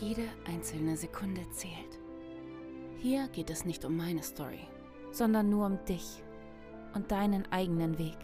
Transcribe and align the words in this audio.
Jede 0.00 0.28
einzelne 0.46 0.96
Sekunde 0.96 1.48
zählt. 1.50 1.98
Hier 2.98 3.28
geht 3.28 3.50
es 3.50 3.64
nicht 3.64 3.84
um 3.84 3.96
meine 3.96 4.22
Story, 4.22 4.66
sondern 5.10 5.50
nur 5.50 5.66
um 5.66 5.84
dich 5.84 6.22
und 6.94 7.10
deinen 7.10 7.50
eigenen 7.52 7.98
Weg. 7.98 8.16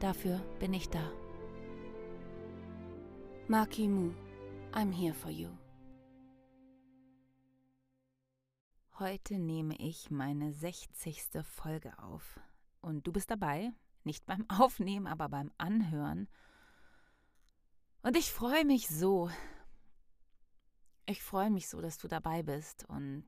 Dafür 0.00 0.40
bin 0.58 0.74
ich 0.74 0.88
da. 0.88 1.10
Maki 3.48 3.88
Mu, 3.88 4.12
I'm 4.72 4.92
here 4.92 5.14
for 5.14 5.30
you. 5.30 5.48
Heute 8.98 9.38
nehme 9.38 9.76
ich 9.78 10.10
meine 10.10 10.52
60. 10.52 11.24
Folge 11.42 11.98
auf. 11.98 12.38
Und 12.82 13.06
du 13.06 13.12
bist 13.12 13.30
dabei, 13.30 13.72
nicht 14.04 14.26
beim 14.26 14.44
Aufnehmen, 14.50 15.06
aber 15.06 15.28
beim 15.28 15.50
Anhören. 15.56 16.28
Und 18.02 18.16
ich 18.16 18.30
freue 18.30 18.64
mich 18.64 18.88
so. 18.88 19.30
Ich 21.10 21.24
freue 21.24 21.50
mich 21.50 21.68
so, 21.68 21.80
dass 21.80 21.98
du 21.98 22.06
dabei 22.06 22.44
bist 22.44 22.84
und 22.88 23.24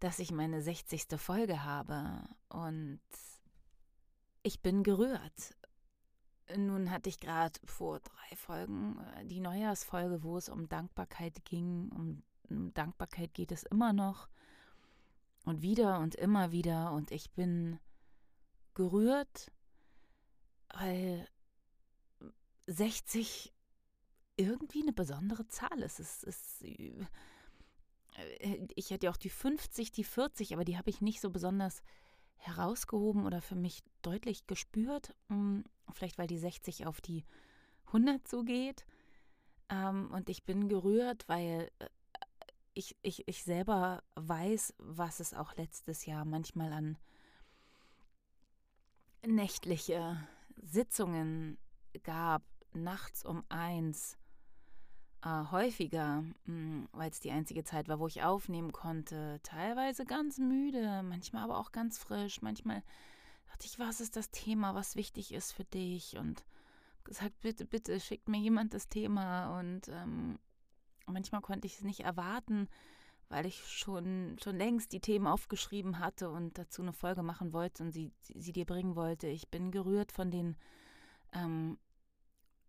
dass 0.00 0.18
ich 0.18 0.32
meine 0.32 0.60
60. 0.60 1.06
Folge 1.16 1.62
habe. 1.62 2.24
Und 2.48 3.00
ich 4.42 4.62
bin 4.62 4.82
gerührt. 4.82 5.54
Nun 6.56 6.90
hatte 6.90 7.08
ich 7.08 7.20
gerade 7.20 7.60
vor 7.64 8.00
drei 8.00 8.36
Folgen 8.36 8.98
äh, 9.14 9.24
die 9.26 9.38
Neujahrsfolge, 9.38 10.24
wo 10.24 10.38
es 10.38 10.48
um 10.48 10.68
Dankbarkeit 10.68 11.44
ging. 11.44 11.88
Um, 11.92 12.24
um 12.50 12.74
Dankbarkeit 12.74 13.32
geht 13.32 13.52
es 13.52 13.62
immer 13.62 13.92
noch. 13.92 14.28
Und 15.44 15.62
wieder 15.62 16.00
und 16.00 16.16
immer 16.16 16.50
wieder. 16.50 16.90
Und 16.90 17.12
ich 17.12 17.30
bin 17.30 17.78
gerührt, 18.74 19.52
weil 20.74 21.28
60 22.66 23.55
irgendwie 24.36 24.82
eine 24.82 24.92
besondere 24.92 25.46
Zahl 25.48 25.82
ist. 25.82 26.00
Es 26.00 26.22
ist. 26.22 26.62
Äh, 26.62 27.06
ich 28.74 28.90
hätte 28.90 29.06
ja 29.06 29.12
auch 29.12 29.16
die 29.16 29.30
50, 29.30 29.92
die 29.92 30.04
40, 30.04 30.54
aber 30.54 30.64
die 30.64 30.78
habe 30.78 30.90
ich 30.90 31.00
nicht 31.00 31.20
so 31.20 31.30
besonders 31.30 31.82
herausgehoben 32.36 33.26
oder 33.26 33.40
für 33.40 33.56
mich 33.56 33.82
deutlich 34.02 34.46
gespürt. 34.46 35.14
Hm, 35.28 35.64
vielleicht 35.92 36.18
weil 36.18 36.26
die 36.26 36.38
60 36.38 36.86
auf 36.86 37.00
die 37.00 37.24
100 37.86 38.26
zugeht. 38.26 38.86
Ähm, 39.68 40.10
und 40.12 40.28
ich 40.28 40.44
bin 40.44 40.68
gerührt, 40.68 41.28
weil 41.28 41.70
äh, 41.78 41.88
ich, 42.74 42.96
ich, 43.02 43.26
ich 43.26 43.42
selber 43.42 44.02
weiß, 44.16 44.74
was 44.78 45.20
es 45.20 45.32
auch 45.32 45.56
letztes 45.56 46.04
Jahr 46.04 46.24
manchmal 46.24 46.72
an 46.72 46.98
nächtliche 49.26 50.18
Sitzungen 50.62 51.58
gab, 52.02 52.42
nachts 52.74 53.24
um 53.24 53.44
eins, 53.48 54.18
äh, 55.26 55.50
häufiger, 55.50 56.24
hm, 56.44 56.88
weil 56.92 57.10
es 57.10 57.18
die 57.18 57.32
einzige 57.32 57.64
Zeit 57.64 57.88
war, 57.88 57.98
wo 57.98 58.06
ich 58.06 58.22
aufnehmen 58.22 58.72
konnte. 58.72 59.40
Teilweise 59.42 60.04
ganz 60.04 60.38
müde, 60.38 61.02
manchmal 61.02 61.42
aber 61.42 61.58
auch 61.58 61.72
ganz 61.72 61.98
frisch. 61.98 62.42
Manchmal 62.42 62.82
dachte 63.48 63.66
ich, 63.66 63.78
was 63.78 64.00
ist 64.00 64.14
das 64.14 64.30
Thema, 64.30 64.74
was 64.76 64.94
wichtig 64.94 65.32
ist 65.32 65.52
für 65.52 65.64
dich? 65.64 66.16
Und 66.16 66.44
gesagt, 67.02 67.40
bitte, 67.40 67.64
bitte, 67.64 67.98
schickt 67.98 68.28
mir 68.28 68.38
jemand 68.38 68.72
das 68.72 68.88
Thema. 68.88 69.58
Und 69.58 69.88
ähm, 69.88 70.38
manchmal 71.06 71.40
konnte 71.40 71.66
ich 71.66 71.76
es 71.76 71.82
nicht 71.82 72.00
erwarten, 72.00 72.68
weil 73.28 73.46
ich 73.46 73.66
schon, 73.66 74.36
schon 74.40 74.56
längst 74.56 74.92
die 74.92 75.00
Themen 75.00 75.26
aufgeschrieben 75.26 75.98
hatte 75.98 76.30
und 76.30 76.56
dazu 76.56 76.82
eine 76.82 76.92
Folge 76.92 77.24
machen 77.24 77.52
wollte 77.52 77.82
und 77.82 77.90
sie, 77.90 78.12
sie 78.22 78.52
dir 78.52 78.64
bringen 78.64 78.94
wollte. 78.94 79.26
Ich 79.26 79.48
bin 79.48 79.72
gerührt 79.72 80.12
von 80.12 80.30
den 80.30 80.56
ähm, 81.32 81.78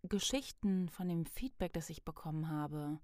Geschichten, 0.02 0.88
von 0.88 1.08
dem 1.08 1.24
Feedback, 1.24 1.72
das 1.72 1.90
ich 1.90 2.04
bekommen 2.04 2.48
habe, 2.48 3.00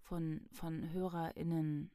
von, 0.00 0.46
von 0.52 0.92
HörerInnen 0.92 1.90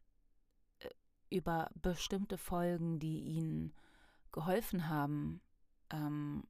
äh, 0.79 0.89
über 1.29 1.69
bestimmte 1.75 2.37
Folgen, 2.37 2.99
die 2.99 3.21
ihnen 3.21 3.73
geholfen 4.31 4.89
haben, 4.89 5.41
ähm, 5.89 6.43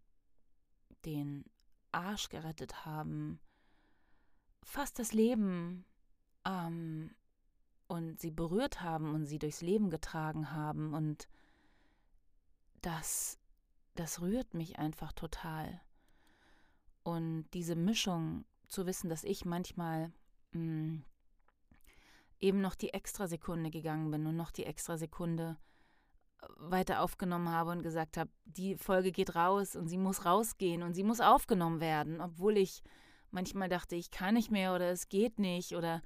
den 1.06 1.46
Arsch 1.92 2.30
gerettet 2.30 2.86
haben, 2.86 3.40
fast 4.64 5.00
das 5.00 5.14
Leben 5.14 5.86
ähm, 6.46 7.16
und 7.88 8.20
sie 8.20 8.32
berührt 8.32 8.82
haben 8.82 9.14
und 9.14 9.26
sie 9.26 9.40
durchs 9.40 9.62
Leben 9.62 9.90
getragen 9.90 10.52
haben. 10.52 10.94
Und 10.94 11.28
das, 12.82 13.40
das 13.96 14.22
rührt 14.22 14.54
mich 14.54 14.78
einfach 14.80 15.14
total. 15.14 15.82
Und 17.08 17.46
diese 17.54 17.78
Mischung 17.78 18.44
zu 18.68 18.86
wissen, 18.86 19.10
dass 19.10 19.24
ich 19.24 19.46
manchmal 19.46 20.12
mh, 20.52 20.60
mm, 20.60 21.04
eben 22.42 22.60
noch 22.60 22.76
die 22.76 22.94
Extrasekunde 22.94 23.70
gegangen 23.70 24.12
bin 24.12 24.28
und 24.28 24.36
noch 24.36 24.52
die 24.52 24.66
Extrasekunde 24.66 25.56
äh, 26.42 26.48
weiter 26.58 27.02
aufgenommen 27.02 27.48
habe 27.48 27.72
und 27.72 27.82
gesagt 27.82 28.18
habe, 28.18 28.30
die 28.44 28.76
Folge 28.76 29.14
geht 29.14 29.38
raus 29.38 29.78
und 29.78 29.88
sie 29.88 29.98
muss 29.98 30.26
rausgehen 30.26 30.84
und 30.84 30.96
sie 30.96 31.06
muss 31.06 31.22
aufgenommen 31.22 31.80
werden, 31.80 32.20
obwohl 32.20 32.58
ich 32.58 32.84
manchmal 33.32 33.70
dachte, 33.70 33.96
ich 33.96 34.12
kann 34.12 34.34
nicht 34.34 34.52
mehr 34.52 34.76
oder 34.76 34.92
es 34.92 35.08
geht 35.08 35.40
nicht 35.40 35.78
oder 35.78 36.02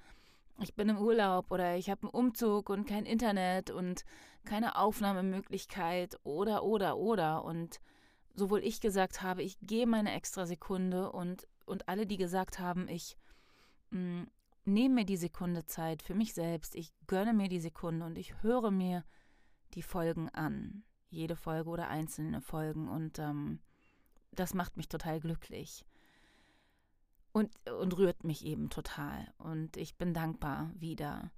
ich 0.60 0.76
bin 0.76 0.88
im 0.88 1.00
Urlaub 1.00 1.50
oder 1.50 1.78
ich 1.78 1.90
habe 1.90 2.04
einen 2.04 2.12
Umzug 2.12 2.70
und 2.70 2.86
kein 2.86 3.08
Internet 3.08 3.72
und 3.72 4.06
keine 4.46 4.76
Aufnahmemöglichkeit 4.76 6.20
oder, 6.22 6.62
oder, 6.62 6.98
oder. 6.98 7.44
Und 7.44 7.82
sowohl 8.34 8.64
ich 8.64 8.82
gesagt 8.82 9.22
habe, 9.22 9.44
ich 9.44 9.58
gehe 9.62 9.88
meine 9.88 10.14
extra 10.14 10.46
Sekunde 10.46 11.12
und, 11.12 11.48
und 11.66 11.88
alle, 11.88 12.06
die 12.06 12.18
gesagt 12.18 12.60
haben, 12.60 12.88
ich 12.88 13.18
mh, 13.92 14.00
mm, 14.22 14.28
nehme 14.66 14.96
mir 14.96 15.06
die 15.06 15.18
Sekunde 15.18 15.66
Zeit 15.66 16.02
für 16.02 16.14
mich 16.14 16.34
selbst, 16.34 16.76
ich 16.76 16.94
gönne 17.08 17.34
mir 17.34 17.50
die 17.50 17.60
Sekunde 17.60 18.06
und 18.06 18.18
ich 18.18 18.42
höre 18.44 18.72
mir 18.72 19.04
die 19.74 19.82
Folgen 19.82 20.30
an. 20.30 20.84
Jede 21.10 21.36
Folge 21.36 21.70
oder 21.70 21.90
einzelne 21.90 22.42
Folgen. 22.42 22.88
Und 22.88 23.20
ähm, 23.20 23.60
das 24.32 24.54
macht 24.54 24.78
mich 24.78 24.88
total 24.88 25.20
glücklich 25.20 25.86
und, 27.32 27.52
und 27.70 27.98
rührt 27.98 28.24
mich 28.24 28.46
eben 28.46 28.70
total. 28.70 29.34
Und 29.38 29.78
ich 29.78 29.96
bin 29.96 30.14
dankbar 30.14 30.72
wieder. 30.76 31.32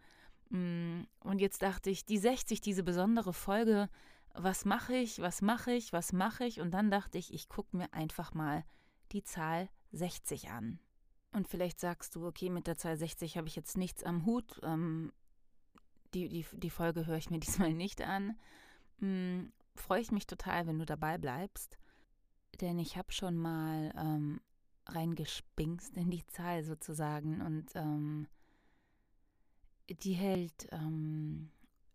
Mm, 0.49 1.01
und 1.19 1.39
jetzt 1.39 1.61
dachte 1.61 1.89
ich, 1.89 2.05
die 2.05 2.17
60, 2.17 2.61
diese 2.61 2.83
besondere 2.83 3.33
Folge, 3.33 3.89
was 4.33 4.65
mache 4.65 4.95
ich, 4.95 5.19
was 5.19 5.41
mache 5.41 5.71
ich, 5.71 5.93
was 5.93 6.13
mache 6.13 6.45
ich? 6.45 6.59
Und 6.59 6.71
dann 6.71 6.89
dachte 6.89 7.17
ich, 7.17 7.33
ich 7.33 7.49
gucke 7.49 7.77
mir 7.77 7.93
einfach 7.93 8.33
mal 8.33 8.63
die 9.11 9.23
Zahl 9.23 9.69
60 9.91 10.49
an. 10.49 10.79
Und 11.31 11.47
vielleicht 11.47 11.79
sagst 11.79 12.15
du, 12.15 12.25
okay, 12.25 12.49
mit 12.49 12.67
der 12.67 12.77
Zahl 12.77 12.97
60 12.97 13.37
habe 13.37 13.47
ich 13.47 13.55
jetzt 13.55 13.77
nichts 13.77 14.03
am 14.03 14.25
Hut. 14.25 14.59
Ähm, 14.63 15.11
die, 16.13 16.29
die, 16.29 16.45
die 16.53 16.69
Folge 16.69 17.05
höre 17.05 17.17
ich 17.17 17.29
mir 17.29 17.39
diesmal 17.41 17.73
nicht 17.73 18.01
an. 18.01 18.37
Hm, 18.99 19.51
Freue 19.75 20.01
ich 20.01 20.11
mich 20.11 20.27
total, 20.27 20.67
wenn 20.67 20.77
du 20.77 20.85
dabei 20.85 21.17
bleibst. 21.17 21.77
Denn 22.61 22.77
ich 22.77 22.97
habe 22.97 23.11
schon 23.11 23.35
mal 23.35 23.91
ähm, 23.97 24.39
reingespinkst 24.85 25.97
in 25.97 26.11
die 26.11 26.25
Zahl 26.27 26.63
sozusagen 26.63 27.41
und 27.41 27.71
ähm, 27.73 28.27
die 29.89 30.13
hält 30.13 30.67
ähm, 30.71 31.49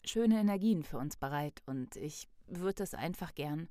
schöne 0.09 0.41
Energien 0.41 0.83
für 0.83 0.99
uns 0.99 1.17
bereit 1.17 1.63
und 1.67 1.97
ich 1.97 2.29
würde 2.47 2.75
das 2.75 2.95
einfach 2.95 3.35
gern 3.35 3.69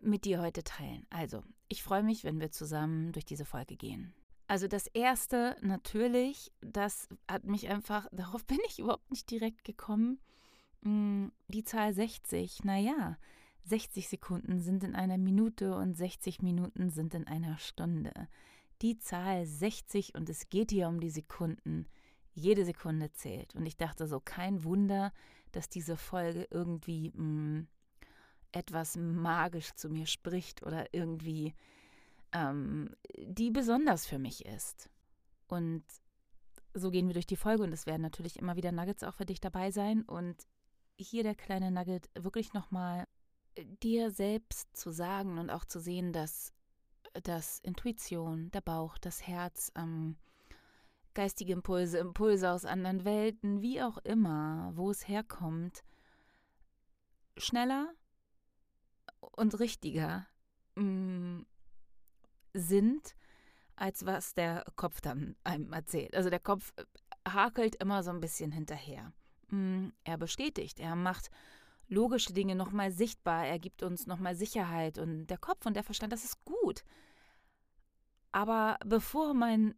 mit 0.00 0.24
dir 0.24 0.40
heute 0.40 0.62
teilen. 0.62 1.06
Also, 1.10 1.42
ich 1.68 1.82
freue 1.82 2.02
mich, 2.02 2.24
wenn 2.24 2.40
wir 2.40 2.50
zusammen 2.50 3.12
durch 3.12 3.24
diese 3.24 3.44
Folge 3.44 3.76
gehen. 3.76 4.14
Also 4.46 4.68
das 4.68 4.86
erste 4.88 5.56
natürlich, 5.62 6.52
das 6.60 7.08
hat 7.28 7.44
mich 7.44 7.68
einfach, 7.68 8.06
darauf 8.12 8.44
bin 8.44 8.58
ich 8.66 8.78
überhaupt 8.78 9.10
nicht 9.10 9.30
direkt 9.30 9.64
gekommen, 9.64 10.20
hm, 10.82 11.32
die 11.48 11.64
Zahl 11.64 11.94
60. 11.94 12.64
Naja, 12.64 13.16
60 13.64 14.08
Sekunden 14.08 14.60
sind 14.60 14.84
in 14.84 14.94
einer 14.94 15.16
Minute 15.16 15.74
und 15.74 15.94
60 15.94 16.42
Minuten 16.42 16.90
sind 16.90 17.14
in 17.14 17.26
einer 17.26 17.56
Stunde. 17.56 18.12
Die 18.82 18.98
Zahl 18.98 19.46
60 19.46 20.14
und 20.14 20.28
es 20.28 20.50
geht 20.50 20.70
hier 20.70 20.88
um 20.88 21.00
die 21.00 21.10
Sekunden. 21.10 21.86
Jede 22.34 22.64
Sekunde 22.64 23.12
zählt. 23.12 23.54
Und 23.54 23.64
ich 23.64 23.76
dachte 23.76 24.06
so, 24.06 24.20
kein 24.20 24.64
Wunder, 24.64 25.12
dass 25.52 25.68
diese 25.68 25.96
Folge 25.96 26.46
irgendwie 26.50 27.10
mh, 27.10 27.16
hm, 27.16 27.68
etwas 28.52 28.96
magisch 28.96 29.72
zu 29.74 29.88
mir 29.88 30.06
spricht 30.06 30.62
oder 30.62 30.92
irgendwie 30.92 31.54
ähm, 32.32 32.90
die 33.16 33.50
besonders 33.50 34.06
für 34.06 34.18
mich 34.18 34.44
ist. 34.44 34.90
Und 35.48 35.84
so 36.74 36.90
gehen 36.90 37.06
wir 37.06 37.14
durch 37.14 37.26
die 37.26 37.36
Folge 37.36 37.62
und 37.62 37.72
es 37.72 37.86
werden 37.86 38.02
natürlich 38.02 38.38
immer 38.38 38.56
wieder 38.56 38.72
Nuggets 38.72 39.04
auch 39.04 39.14
für 39.14 39.26
dich 39.26 39.40
dabei 39.40 39.70
sein. 39.70 40.02
Und 40.02 40.46
hier 40.98 41.22
der 41.22 41.34
kleine 41.34 41.70
Nugget, 41.70 42.10
wirklich 42.14 42.52
nochmal 42.52 43.06
äh, 43.54 43.64
dir 43.82 44.10
selbst 44.10 44.76
zu 44.76 44.90
sagen 44.90 45.38
und 45.38 45.50
auch 45.50 45.64
zu 45.64 45.80
sehen, 45.80 46.12
dass, 46.12 46.52
dass 47.22 47.60
Intuition, 47.60 48.50
der 48.50 48.60
Bauch, 48.60 48.98
das 48.98 49.26
Herz, 49.26 49.72
ähm, 49.76 50.16
geistige 51.14 51.52
Impulse, 51.52 51.98
Impulse 51.98 52.50
aus 52.50 52.64
anderen 52.64 53.04
Welten, 53.04 53.62
wie 53.62 53.82
auch 53.82 53.98
immer, 53.98 54.72
wo 54.74 54.90
es 54.90 55.08
herkommt, 55.08 55.84
schneller 57.36 57.92
und 59.20 59.58
richtiger 59.58 60.26
mm, 60.76 61.42
sind, 62.52 63.14
als 63.76 64.06
was 64.06 64.34
der 64.34 64.64
Kopf 64.76 65.00
dann 65.00 65.36
einem 65.44 65.72
erzählt. 65.72 66.14
Also 66.14 66.30
der 66.30 66.40
Kopf 66.40 66.72
äh, 66.76 66.84
hakelt 67.28 67.76
immer 67.76 68.02
so 68.02 68.10
ein 68.10 68.20
bisschen 68.20 68.52
hinterher. 68.52 69.12
Hm, 69.48 69.92
er 70.04 70.18
bestätigt, 70.18 70.78
er 70.78 70.96
macht 70.96 71.30
logische 71.88 72.32
Dinge 72.32 72.54
nochmal 72.54 72.92
sichtbar, 72.92 73.46
er 73.46 73.58
gibt 73.58 73.82
uns 73.82 74.06
nochmal 74.06 74.34
Sicherheit 74.34 74.98
und 74.98 75.26
der 75.26 75.38
Kopf 75.38 75.66
und 75.66 75.74
der 75.74 75.84
Verstand, 75.84 76.12
das 76.12 76.24
ist 76.24 76.44
gut. 76.44 76.84
Aber 78.32 78.78
bevor 78.84 79.34
mein 79.34 79.74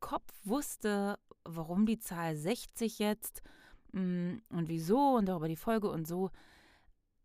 Kopf 0.00 0.32
wusste, 0.44 1.18
warum 1.44 1.86
die 1.86 1.98
Zahl 1.98 2.36
60 2.36 2.98
jetzt 2.98 3.42
hm, 3.92 4.42
und 4.50 4.68
wieso 4.68 5.16
und 5.16 5.26
darüber 5.26 5.48
die 5.48 5.56
Folge 5.56 5.90
und 5.90 6.06
so, 6.06 6.30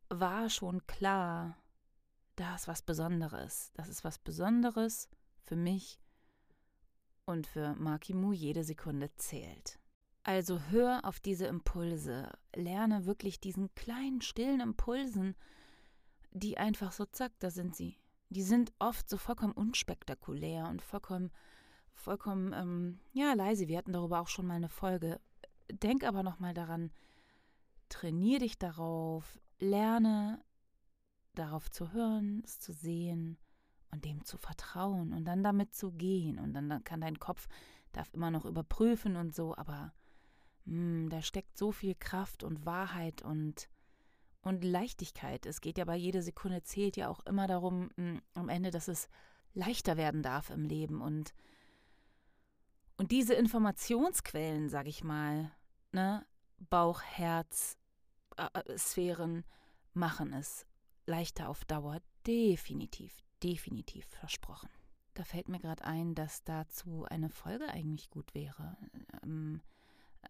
war 0.10 0.50
schon 0.50 0.86
klar, 0.88 1.58
da 2.36 2.56
ist 2.56 2.68
was 2.68 2.82
Besonderes. 2.82 3.72
Das 3.74 3.90
ist 3.90 4.04
was 4.04 4.20
Besonderes 4.20 5.10
für 5.42 5.56
mich 5.56 6.00
und 7.26 7.48
für 7.48 7.76
Makimu 7.76 8.34
jede 8.34 8.64
Sekunde 8.64 9.14
zählt. 9.16 9.80
Also 10.24 10.60
hör 10.70 11.04
auf 11.04 11.20
diese 11.20 11.48
Impulse, 11.48 12.32
lerne 12.56 13.06
wirklich 13.06 13.42
diesen 13.42 13.74
kleinen, 13.76 14.22
stillen 14.22 14.62
Impulsen, 14.62 15.36
die 16.32 16.58
einfach 16.58 16.94
so 16.94 17.06
zack, 17.06 17.34
da 17.40 17.50
sind 17.50 17.76
sie. 17.76 17.98
Die 18.30 18.42
sind 18.42 18.72
oft 18.80 19.10
so 19.10 19.18
vollkommen 19.18 19.54
unspektakulär 19.54 20.68
und 20.70 20.82
vollkommen, 20.82 21.32
vollkommen, 21.94 22.54
ähm, 22.54 23.00
ja, 23.12 23.34
leise. 23.34 23.68
Wir 23.68 23.78
hatten 23.78 23.94
darüber 23.94 24.20
auch 24.20 24.28
schon 24.28 24.48
mal 24.48 24.56
eine 24.56 24.70
Folge. 24.70 25.20
Denk 25.72 26.04
aber 26.04 26.24
nochmal 26.24 26.54
daran, 26.54 26.92
trainier 27.90 28.40
dich 28.40 28.58
darauf, 28.58 29.40
lerne 29.60 30.44
darauf 31.36 31.70
zu 31.70 31.94
hören, 31.94 32.42
es 32.46 32.60
zu 32.60 32.74
sehen 32.74 33.38
und 33.92 34.06
dem 34.06 34.24
zu 34.26 34.38
vertrauen 34.38 35.14
und 35.14 35.26
dann 35.26 35.44
damit 35.44 35.74
zu 35.76 35.92
gehen. 35.92 36.40
Und 36.40 36.54
dann, 36.54 36.84
kann 36.84 37.02
dein 37.02 37.20
Kopf, 37.20 37.48
darf 37.92 38.14
immer 38.14 38.32
noch 38.32 38.46
überprüfen 38.46 39.16
und 39.16 39.34
so, 39.34 39.56
aber 39.56 39.94
mh, 40.66 40.74
hm, 40.76 41.10
da 41.10 41.22
steckt 41.22 41.58
so 41.58 41.72
viel 41.72 41.96
Kraft 41.96 42.44
und 42.44 42.66
Wahrheit 42.66 43.22
und, 43.22 43.70
und 44.42 44.64
Leichtigkeit. 44.64 45.46
Es 45.46 45.62
geht 45.62 45.78
ja 45.78 45.86
bei 45.86 45.96
jeder 45.96 46.22
Sekunde, 46.22 46.64
zählt 46.64 46.98
ja 46.98 47.10
auch 47.10 47.26
immer 47.26 47.48
darum, 47.48 47.92
mh, 47.96 48.12
hm, 48.12 48.22
am 48.34 48.50
Ende, 48.50 48.72
dass 48.72 48.88
es 48.88 49.08
leichter 49.54 49.98
werden 49.98 50.24
darf 50.24 50.50
im 50.50 50.66
Leben. 50.66 51.02
Und, 51.02 51.34
und 52.98 53.12
diese 53.12 53.34
Informationsquellen, 53.34 54.70
sag 54.70 54.88
ich 54.88 55.04
mal, 55.04 55.52
ne, 55.92 56.26
Bauch, 56.70 57.02
Herz, 57.02 57.78
äh, 58.38 58.78
Sphären, 58.78 59.44
machen 59.94 60.34
es 60.34 60.66
leichter 61.06 61.50
auf 61.50 61.66
Dauer 61.66 62.00
definitiv 62.26 63.24
definitiv 63.44 64.06
versprochen. 64.06 64.70
Da 65.14 65.24
fällt 65.24 65.50
mir 65.50 65.60
gerade 65.60 65.84
ein, 65.84 66.16
dass 66.16 66.44
dazu 66.44 67.06
eine 67.06 67.30
Folge 67.30 67.70
eigentlich 67.70 68.10
gut 68.10 68.34
wäre, 68.34 68.78
ähm, 69.22 69.62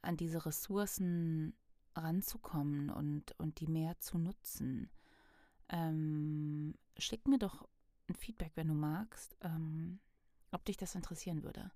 an 0.02 0.18
diese 0.18 0.46
Ressourcen 0.46 1.56
ranzukommen 1.96 2.90
und, 2.90 3.40
und 3.40 3.60
die 3.60 3.68
mehr 3.68 3.98
zu 4.00 4.18
nutzen. 4.18 4.90
Ähm, 5.70 6.76
schick 6.98 7.28
mir 7.28 7.38
doch 7.38 7.68
ein 8.10 8.16
Feedback, 8.16 8.52
wenn 8.56 8.68
du 8.68 8.74
magst, 8.74 9.38
ähm, 9.42 10.00
ob 10.52 10.66
dich 10.66 10.76
das 10.76 10.96
interessieren 10.96 11.44
würde. 11.44 11.72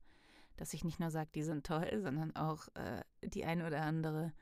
Dass 0.57 0.73
ich 0.73 0.83
nicht 0.83 0.99
nur 0.99 1.11
sage, 1.11 1.29
die 1.33 1.43
sind 1.43 1.65
toll, 1.65 1.89
sondern 2.03 2.35
auch 2.35 2.67
äh, 2.75 3.01
die 3.23 3.45
eine 3.45 3.65
oder 3.65 3.81
andere 3.81 4.33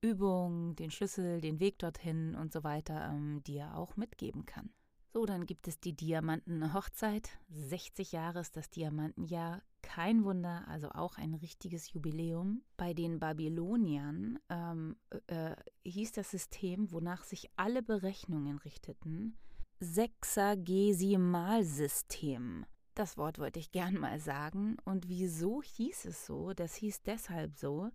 Übung, 0.00 0.76
den 0.76 0.90
Schlüssel, 0.90 1.40
den 1.40 1.58
Weg 1.58 1.78
dorthin 1.78 2.34
und 2.34 2.52
so 2.52 2.62
weiter, 2.62 3.10
ähm, 3.10 3.42
dir 3.44 3.74
auch 3.74 3.96
mitgeben 3.96 4.44
kann. 4.44 4.70
So, 5.16 5.24
dann 5.24 5.46
gibt 5.46 5.66
es 5.66 5.80
die 5.80 5.96
Diamantenhochzeit. 5.96 7.30
60 7.48 8.12
Jahre 8.12 8.40
ist 8.40 8.54
das 8.54 8.68
Diamantenjahr. 8.68 9.62
Kein 9.80 10.24
Wunder, 10.24 10.68
also 10.68 10.90
auch 10.90 11.16
ein 11.16 11.32
richtiges 11.32 11.90
Jubiläum. 11.94 12.60
Bei 12.76 12.92
den 12.92 13.18
Babyloniern 13.18 14.38
ähm, 14.50 14.96
äh, 15.28 15.56
hieß 15.86 16.12
das 16.12 16.30
System, 16.30 16.92
wonach 16.92 17.24
sich 17.24 17.48
alle 17.56 17.82
Berechnungen 17.82 18.58
richteten, 18.58 19.38
Sexagesimalsystem. 19.80 22.66
Das 22.96 23.18
Wort 23.18 23.38
wollte 23.38 23.58
ich 23.58 23.72
gern 23.72 23.98
mal 23.98 24.18
sagen. 24.18 24.78
Und 24.86 25.10
wieso 25.10 25.62
hieß 25.62 26.06
es 26.06 26.24
so? 26.24 26.54
Das 26.54 26.74
hieß 26.76 27.02
deshalb 27.02 27.54
so, 27.54 27.90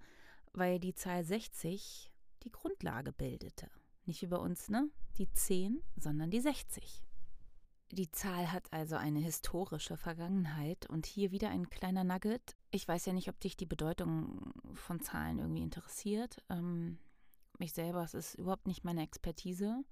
weil 0.54 0.80
die 0.80 0.94
Zahl 0.94 1.24
60 1.24 2.12
die 2.44 2.52
Grundlage 2.52 3.12
bildete. 3.12 3.68
Nicht 4.06 4.22
wie 4.22 4.28
bei 4.28 4.38
uns, 4.38 4.70
ne? 4.70 4.92
Die 5.18 5.28
10, 5.34 5.82
sondern 5.98 6.30
die 6.30 6.40
60. 6.40 7.04
Die 7.90 8.12
Zahl 8.12 8.52
hat 8.52 8.72
also 8.72 8.96
eine 8.96 9.20
historische 9.20 9.98
Vergangenheit 9.98 10.88
und 10.88 11.08
hier 11.08 11.32
wieder 11.32 11.50
ein 11.50 11.72
kleiner 11.72 12.04
Nugget. 12.04 12.56
Ich 12.70 12.88
weiß 12.88 13.08
ja 13.08 13.14
nicht, 13.14 13.28
ob 13.28 13.40
dich 13.40 13.58
die 13.58 13.66
Bedeutung 13.66 14.54
von 14.76 15.00
Zahlen 15.02 15.40
irgendwie 15.40 15.64
interessiert. 15.64 16.44
Ähm, 16.48 17.00
mich 17.58 17.74
selber, 17.74 18.04
es 18.04 18.14
ist 18.14 18.36
überhaupt 18.36 18.68
nicht 18.68 18.84
meine 18.84 19.02
Expertise. 19.02 19.84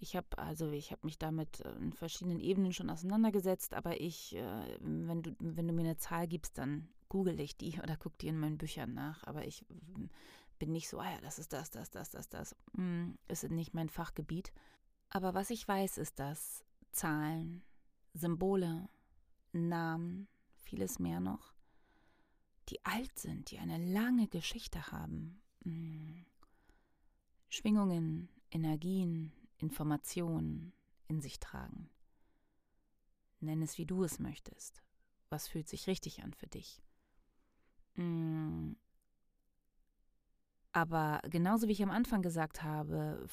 Ich 0.00 0.14
habe 0.14 0.38
also, 0.38 0.70
ich 0.70 0.92
habe 0.92 1.04
mich 1.04 1.18
damit 1.18 1.60
in 1.60 1.92
verschiedenen 1.92 2.38
Ebenen 2.38 2.72
schon 2.72 2.90
auseinandergesetzt, 2.90 3.74
aber 3.74 4.00
ich, 4.00 4.36
äh, 4.36 4.78
wenn 4.80 5.22
du, 5.22 5.34
wenn 5.40 5.66
du 5.66 5.72
mir 5.72 5.82
eine 5.82 5.96
Zahl 5.96 6.28
gibst, 6.28 6.56
dann 6.56 6.88
google 7.08 7.40
ich 7.40 7.56
die 7.56 7.78
oder 7.82 7.96
gucke 7.96 8.16
die 8.20 8.28
in 8.28 8.38
meinen 8.38 8.58
Büchern 8.58 8.94
nach. 8.94 9.24
Aber 9.24 9.44
ich 9.44 9.64
bin 10.58 10.72
nicht 10.72 10.88
so, 10.88 10.98
ah 10.98 11.10
ja, 11.10 11.20
das 11.20 11.38
ist 11.38 11.52
das, 11.52 11.70
das, 11.70 11.90
das, 11.90 12.10
das, 12.10 12.28
das. 12.28 12.56
Hm, 12.76 13.18
ist 13.28 13.48
nicht 13.50 13.74
mein 13.74 13.88
Fachgebiet. 13.88 14.52
Aber 15.10 15.34
was 15.34 15.50
ich 15.50 15.66
weiß, 15.66 15.98
ist, 15.98 16.18
dass 16.18 16.64
Zahlen, 16.92 17.62
Symbole, 18.14 18.88
Namen, 19.52 20.28
vieles 20.56 20.98
mehr 20.98 21.20
noch, 21.20 21.54
die 22.68 22.84
alt 22.84 23.18
sind, 23.18 23.50
die 23.50 23.58
eine 23.58 23.78
lange 23.78 24.28
Geschichte 24.28 24.92
haben. 24.92 25.40
Hm. 25.64 26.26
Schwingungen, 27.48 28.28
Energien, 28.50 29.32
Informationen 29.58 30.72
in 31.08 31.20
sich 31.20 31.40
tragen. 31.40 31.90
Nenn 33.40 33.62
es, 33.62 33.78
wie 33.78 33.86
du 33.86 34.04
es 34.04 34.18
möchtest. 34.18 34.82
Was 35.30 35.48
fühlt 35.48 35.68
sich 35.68 35.86
richtig 35.86 36.22
an 36.22 36.32
für 36.32 36.46
dich? 36.46 36.82
Hm. 37.94 38.76
Aber 40.72 41.20
genauso 41.28 41.68
wie 41.68 41.72
ich 41.72 41.82
am 41.82 41.90
Anfang 41.90 42.22
gesagt 42.22 42.62
habe, 42.62 43.26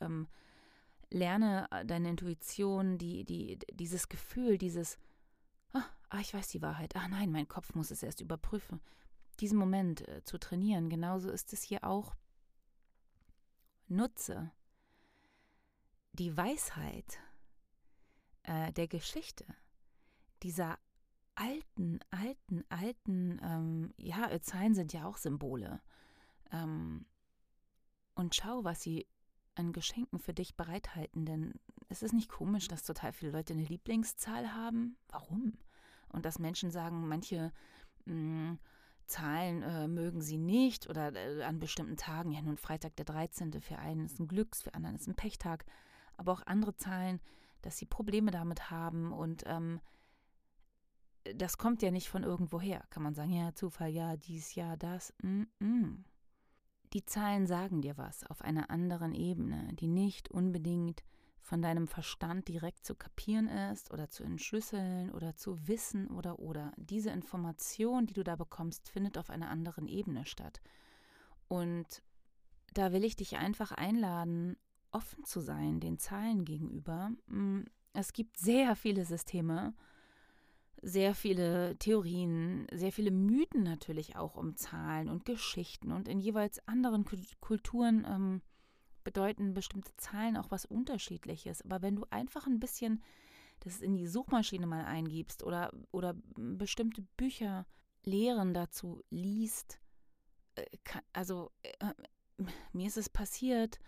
ähm, 0.00 0.28
lerne 1.10 1.68
äh, 1.70 1.84
deine 1.84 2.10
Intuition, 2.10 2.98
die, 2.98 3.24
die, 3.24 3.58
dieses 3.72 4.08
Gefühl, 4.08 4.56
dieses, 4.56 4.98
ah, 5.72 5.84
ah, 6.08 6.20
ich 6.20 6.32
weiß 6.32 6.48
die 6.48 6.62
Wahrheit, 6.62 6.96
ah 6.96 7.08
nein, 7.08 7.30
mein 7.30 7.48
Kopf 7.48 7.74
muss 7.74 7.90
es 7.90 8.02
erst 8.02 8.20
überprüfen, 8.20 8.80
diesen 9.40 9.58
Moment 9.58 10.06
äh, 10.08 10.22
zu 10.24 10.38
trainieren. 10.38 10.88
Genauso 10.88 11.30
ist 11.30 11.52
es 11.52 11.62
hier 11.62 11.84
auch. 11.84 12.14
Nutze 13.88 14.52
die 16.12 16.36
Weisheit 16.36 17.20
äh, 18.42 18.72
der 18.72 18.88
Geschichte, 18.88 19.44
dieser 20.42 20.78
alten, 21.34 22.00
alten, 22.10 22.64
alten, 22.68 23.40
ähm, 23.42 23.94
ja, 23.96 24.28
Zahlen 24.40 24.74
sind 24.74 24.92
ja 24.92 25.06
auch 25.06 25.16
Symbole. 25.16 25.80
Ähm, 26.52 27.06
und 28.14 28.34
schau, 28.34 28.64
was 28.64 28.82
sie 28.82 29.06
an 29.54 29.72
Geschenken 29.72 30.18
für 30.18 30.34
dich 30.34 30.56
bereithalten? 30.56 31.24
Denn 31.24 31.54
es 31.88 32.02
ist 32.02 32.12
nicht 32.12 32.28
komisch, 32.28 32.68
dass 32.68 32.82
total 32.82 33.12
viele 33.12 33.32
Leute 33.32 33.52
eine 33.52 33.64
Lieblingszahl 33.64 34.52
haben. 34.52 34.96
Warum? 35.08 35.54
Und 36.08 36.26
dass 36.26 36.38
Menschen 36.38 36.70
sagen, 36.70 37.08
manche 37.08 37.52
mh, 38.04 38.14
mm, 38.14 38.58
Zahlen 39.06 39.62
äh, 39.62 39.88
mögen 39.88 40.20
sie 40.20 40.38
nicht 40.38 40.88
oder 40.88 41.14
äh, 41.14 41.42
an 41.42 41.58
bestimmten 41.58 41.96
Tagen, 41.96 42.30
ja 42.30 42.42
nun 42.42 42.56
Freitag 42.56 42.94
der 42.96 43.04
13. 43.04 43.60
für 43.60 43.78
einen 43.78 44.06
ist 44.06 44.20
ein 44.20 44.28
Glücks, 44.28 44.62
für 44.62 44.74
anderen 44.74 44.94
ist 44.96 45.08
ein 45.08 45.16
Pechtag, 45.16 45.64
aber 46.20 46.32
auch 46.32 46.46
andere 46.46 46.76
Zahlen, 46.76 47.20
dass 47.62 47.76
sie 47.76 47.86
Probleme 47.86 48.30
damit 48.30 48.70
haben 48.70 49.12
und 49.12 49.42
ähm, 49.46 49.80
das 51.34 51.58
kommt 51.58 51.82
ja 51.82 51.90
nicht 51.90 52.08
von 52.08 52.22
irgendwoher. 52.22 52.82
Kann 52.90 53.02
man 53.02 53.14
sagen, 53.14 53.32
ja, 53.32 53.52
Zufall, 53.54 53.90
ja, 53.90 54.16
dies, 54.16 54.54
ja, 54.54 54.76
das. 54.76 55.12
Mm 55.22 55.42
-mm. 55.60 56.04
Die 56.92 57.04
Zahlen 57.04 57.46
sagen 57.46 57.82
dir 57.82 57.96
was 57.98 58.24
auf 58.24 58.42
einer 58.42 58.70
anderen 58.70 59.14
Ebene, 59.14 59.68
die 59.74 59.86
nicht 59.86 60.30
unbedingt 60.30 61.04
von 61.42 61.62
deinem 61.62 61.86
Verstand 61.86 62.48
direkt 62.48 62.84
zu 62.84 62.94
kapieren 62.94 63.48
ist 63.48 63.92
oder 63.92 64.08
zu 64.08 64.24
entschlüsseln 64.24 65.10
oder 65.10 65.36
zu 65.36 65.66
wissen 65.68 66.08
oder 66.08 66.38
oder. 66.38 66.72
Diese 66.76 67.10
Information, 67.10 68.06
die 68.06 68.14
du 68.14 68.24
da 68.24 68.36
bekommst, 68.36 68.88
findet 68.88 69.18
auf 69.18 69.30
einer 69.30 69.50
anderen 69.50 69.88
Ebene 69.88 70.26
statt. 70.26 70.60
Und 71.48 72.02
da 72.74 72.92
will 72.92 73.04
ich 73.04 73.16
dich 73.16 73.36
einfach 73.36 73.72
einladen, 73.72 74.56
offen 74.92 75.24
zu 75.24 75.40
sein 75.40 75.80
den 75.80 75.98
Zahlen 75.98 76.44
gegenüber. 76.44 77.10
Mm, 77.26 77.62
es 77.92 78.12
gibt 78.12 78.36
sehr 78.36 78.76
viele 78.76 79.04
Systeme, 79.04 79.74
sehr 80.82 81.14
viele 81.14 81.76
Theorien, 81.78 82.66
sehr 82.72 82.92
viele 82.92 83.10
Mythen 83.10 83.62
natürlich 83.62 84.16
auch 84.16 84.36
um 84.36 84.56
Zahlen 84.56 85.08
und 85.08 85.24
Geschichten 85.24 85.92
und 85.92 86.08
in 86.08 86.20
jeweils 86.20 86.66
anderen 86.66 87.04
Kulturen 87.40 88.06
ähm, 88.08 88.42
bedeuten 89.04 89.54
bestimmte 89.54 89.94
Zahlen 89.96 90.36
auch 90.36 90.50
was 90.50 90.64
Unterschiedliches. 90.64 91.62
Aber 91.62 91.82
wenn 91.82 91.96
du 91.96 92.06
einfach 92.10 92.46
ein 92.46 92.60
bisschen 92.60 93.02
das 93.60 93.80
in 93.80 93.94
die 93.94 94.06
Suchmaschine 94.06 94.66
mal 94.66 94.84
eingibst 94.84 95.42
oder, 95.42 95.70
oder 95.90 96.14
bestimmte 96.36 97.02
Bücher, 97.16 97.66
Lehren 98.04 98.54
dazu 98.54 99.02
liest, 99.10 99.78
äh, 100.54 100.64
also 101.12 101.50
äh, 101.62 101.92
mir 102.72 102.86
ist 102.86 102.96
es 102.96 103.10
passiert, 103.10 103.78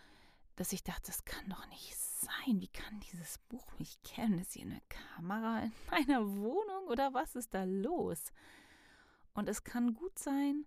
dass 0.56 0.72
ich 0.72 0.84
dachte, 0.84 1.06
das 1.06 1.24
kann 1.24 1.48
doch 1.48 1.66
nicht 1.68 1.96
sein. 1.96 2.60
Wie 2.60 2.68
kann 2.68 3.00
dieses 3.00 3.38
Buch 3.38 3.66
mich 3.78 4.02
kennen? 4.02 4.38
Ist 4.38 4.52
hier 4.52 4.66
eine 4.66 4.82
Kamera 4.88 5.60
in 5.60 5.72
meiner 5.90 6.26
Wohnung 6.36 6.86
oder 6.88 7.14
was 7.14 7.36
ist 7.36 7.54
da 7.54 7.64
los? 7.64 8.32
Und 9.34 9.48
es 9.48 9.64
kann 9.64 9.94
gut 9.94 10.18
sein, 10.18 10.66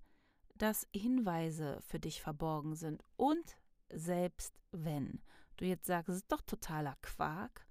dass 0.55 0.87
Hinweise 0.93 1.81
für 1.81 1.99
dich 1.99 2.21
verborgen 2.21 2.75
sind. 2.75 3.03
Und 3.15 3.57
selbst 3.89 4.53
wenn 4.71 5.21
du 5.57 5.65
jetzt 5.65 5.85
sagst, 5.85 6.09
es 6.09 6.17
ist 6.17 6.31
doch 6.31 6.41
totaler 6.41 6.95
Quark, 7.01 7.65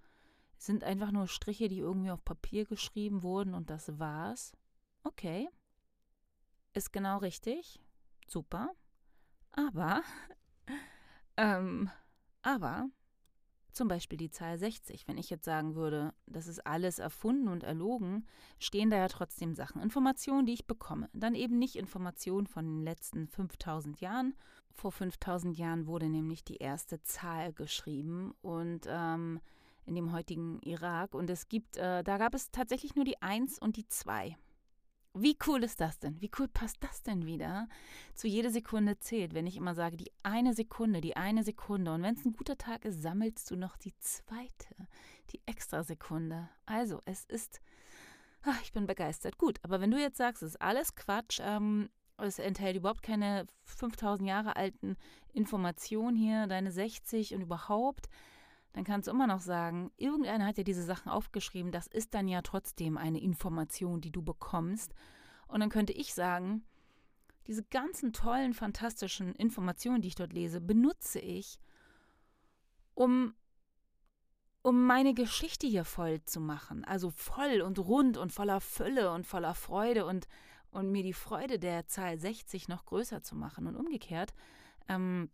sind 0.57 0.85
einfach 0.85 1.11
nur 1.11 1.27
Striche, 1.27 1.69
die 1.69 1.79
irgendwie 1.79 2.11
auf 2.11 2.25
Papier 2.25 2.65
geschrieben 2.65 3.23
wurden 3.23 3.55
und 3.55 3.71
das 3.71 3.99
war's. 3.99 4.53
Okay. 5.03 5.49
Ist 6.73 6.93
genau 6.93 7.19
richtig. 7.19 7.81
Super. 8.27 8.71
Aber, 9.53 10.03
ähm, 11.37 11.91
aber 12.45 12.89
zum 13.73 13.89
Beispiel 13.89 14.17
die 14.17 14.31
Zahl 14.31 14.57
60. 14.57 15.09
Wenn 15.09 15.19
ich 15.19 15.31
jetzt 15.31 15.45
sagen 15.45 15.75
würde, 15.75 16.15
das 16.27 16.47
ist 16.47 16.65
alles 16.65 17.01
erfunden 17.01 17.49
und 17.49 17.65
erlogen, 17.65 18.25
stehen 18.59 18.89
da 18.89 18.97
ja 18.97 19.09
trotzdem 19.09 19.55
Sachen. 19.55 19.83
Informationen, 19.83 20.47
die 20.47 20.53
ich 20.53 20.67
bekomme. 20.67 21.11
Dann 21.13 21.35
eben 21.35 21.59
nicht 21.59 21.77
Informationen 21.77 22.47
von 22.47 22.65
den 22.65 22.83
letzten 22.83 23.27
5000 23.27 24.01
Jahren. 24.01 24.35
Vor 24.71 24.93
5000 24.93 25.59
Jahren 25.59 25.87
wurde 25.87 26.09
nämlich 26.09 26.45
die 26.45 26.59
erste 26.59 27.03
Zahl 27.03 27.53
geschrieben 27.53 28.33
und 28.43 28.87
ähm, 28.87 29.41
in 29.87 29.95
dem 29.95 30.13
heutigen 30.13 30.61
Irak. 30.63 31.15
Und 31.15 31.29
es 31.29 31.49
gibt, 31.49 31.77
äh, 31.77 32.05
da 32.05 32.19
gab 32.19 32.35
es 32.35 32.51
tatsächlich 32.51 32.95
nur 32.95 33.05
die 33.05 33.21
1 33.23 33.59
und 33.59 33.77
die 33.77 33.89
2. 33.89 34.37
Wie 35.17 35.39
cool 35.47 35.63
ist 35.63 35.81
das 35.81 36.01
denn? 36.01 36.21
Wie 36.21 36.31
cool 36.39 36.49
passt 36.49 36.83
das 36.83 37.03
denn 37.05 37.25
wieder? 37.25 37.69
Zu 38.15 38.27
jeder 38.27 38.51
Sekunde 38.51 38.99
zählt, 38.99 39.33
wenn 39.33 39.47
ich 39.47 39.57
immer 39.57 39.77
sage, 39.77 39.97
die 39.97 40.11
eine 40.25 40.55
Sekunde, 40.55 41.01
die 41.01 41.17
eine 41.17 41.45
Sekunde. 41.45 41.95
Und 41.95 42.03
wenn 42.03 42.17
es 42.17 42.25
ein 42.25 42.33
guter 42.33 42.59
Tag 42.59 42.85
ist, 42.85 43.01
sammelst 43.01 43.49
du 43.49 43.57
noch 43.57 43.77
die 43.77 43.97
zweite, 44.01 44.89
die 45.31 45.41
extra 45.47 45.85
Sekunde. 45.85 46.49
Also, 46.67 47.01
es 47.05 47.25
ist, 47.27 47.61
ach, 48.43 48.61
ich 48.63 48.73
bin 48.73 48.89
begeistert. 48.89 49.39
Gut, 49.39 49.61
aber 49.63 49.81
wenn 49.81 49.93
du 49.93 50.01
jetzt 50.01 50.19
sagst, 50.19 50.43
es 50.43 50.51
ist 50.51 50.61
alles 50.61 50.97
Quatsch, 50.97 51.41
ähm, 51.41 51.91
es 52.17 52.41
enthält 52.41 52.77
überhaupt 52.77 53.03
keine 53.03 53.47
5000 53.67 54.29
Jahre 54.29 54.57
alten 54.57 54.97
Informationen 55.33 56.17
hier, 56.17 56.49
deine 56.49 56.73
60 56.73 57.37
und 57.37 57.43
überhaupt, 57.43 58.09
dann 58.75 58.83
kannst 58.83 59.07
du 59.07 59.13
immer 59.13 59.29
noch 59.29 59.41
sagen, 59.41 59.93
irgendeiner 59.97 60.47
hat 60.47 60.59
ja 60.59 60.65
diese 60.65 60.83
Sachen 60.83 61.09
aufgeschrieben, 61.09 61.71
das 61.71 61.87
ist 61.87 62.13
dann 62.13 62.27
ja 62.27 62.43
trotzdem 62.43 62.99
eine 62.99 63.23
Information, 63.23 64.01
die 64.01 64.11
du 64.11 64.21
bekommst. 64.21 64.93
Und 65.47 65.61
dann 65.61 65.71
könnte 65.71 65.93
ich 65.93 66.13
sagen, 66.13 66.65
diese 67.47 67.63
ganzen 67.63 68.13
tollen, 68.13 68.53
fantastischen 68.53 69.33
Informationen, 69.37 70.03
die 70.03 70.09
ich 70.09 70.17
dort 70.17 70.33
lese, 70.33 70.61
benutze 70.61 71.21
ich, 71.21 71.61
um, 72.95 73.35
um 74.63 74.85
meine 74.85 75.15
Geschichte 75.15 75.69
hier 75.69 75.85
voll 75.85 76.25
zu 76.25 76.41
machen. 76.41 76.85
Also 76.85 77.11
voll 77.11 77.61
und 77.61 77.79
rund 77.79 78.17
und 78.17 78.33
voller 78.33 78.61
Fülle 78.61 79.13
und 79.13 79.25
voller 79.25 79.55
Freude 79.55 80.05
und, 80.05 80.27
und 80.73 80.91
mir 80.91 81.05
die 81.05 81.13
Freude 81.13 81.61
der 81.61 81.87
Zahl 81.87 82.19
60 82.19 82.67
noch 82.67 82.87
größer 82.87 83.23
zu 83.23 83.37
machen. 83.37 83.69
Und 83.69 83.77
umgekehrt, 83.77 84.35
ähm, 84.89 85.31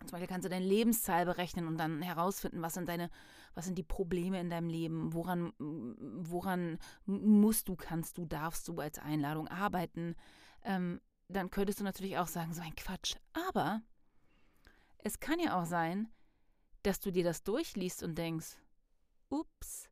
zum 0.00 0.10
Beispiel 0.10 0.26
kannst 0.26 0.44
du 0.44 0.50
deine 0.50 0.64
Lebenszahl 0.64 1.24
berechnen 1.24 1.66
und 1.66 1.78
dann 1.78 2.02
herausfinden, 2.02 2.62
was 2.62 2.74
sind 2.74 2.88
deine, 2.88 3.10
was 3.54 3.64
sind 3.64 3.76
die 3.76 3.82
Probleme 3.82 4.40
in 4.40 4.50
deinem 4.50 4.68
Leben, 4.68 5.12
woran, 5.12 5.52
woran 5.58 6.78
musst 7.06 7.68
du, 7.68 7.76
kannst 7.76 8.18
du, 8.18 8.26
darfst 8.26 8.68
du 8.68 8.78
als 8.80 8.98
Einladung 8.98 9.48
arbeiten. 9.48 10.16
Ähm, 10.62 11.00
dann 11.28 11.50
könntest 11.50 11.80
du 11.80 11.84
natürlich 11.84 12.18
auch 12.18 12.26
sagen, 12.26 12.52
so 12.52 12.60
ein 12.60 12.74
Quatsch. 12.74 13.16
Aber 13.48 13.82
es 14.98 15.20
kann 15.20 15.40
ja 15.40 15.60
auch 15.60 15.66
sein, 15.66 16.08
dass 16.82 17.00
du 17.00 17.10
dir 17.10 17.24
das 17.24 17.42
durchliest 17.42 18.02
und 18.02 18.16
denkst, 18.16 18.56
ups, 19.30 19.88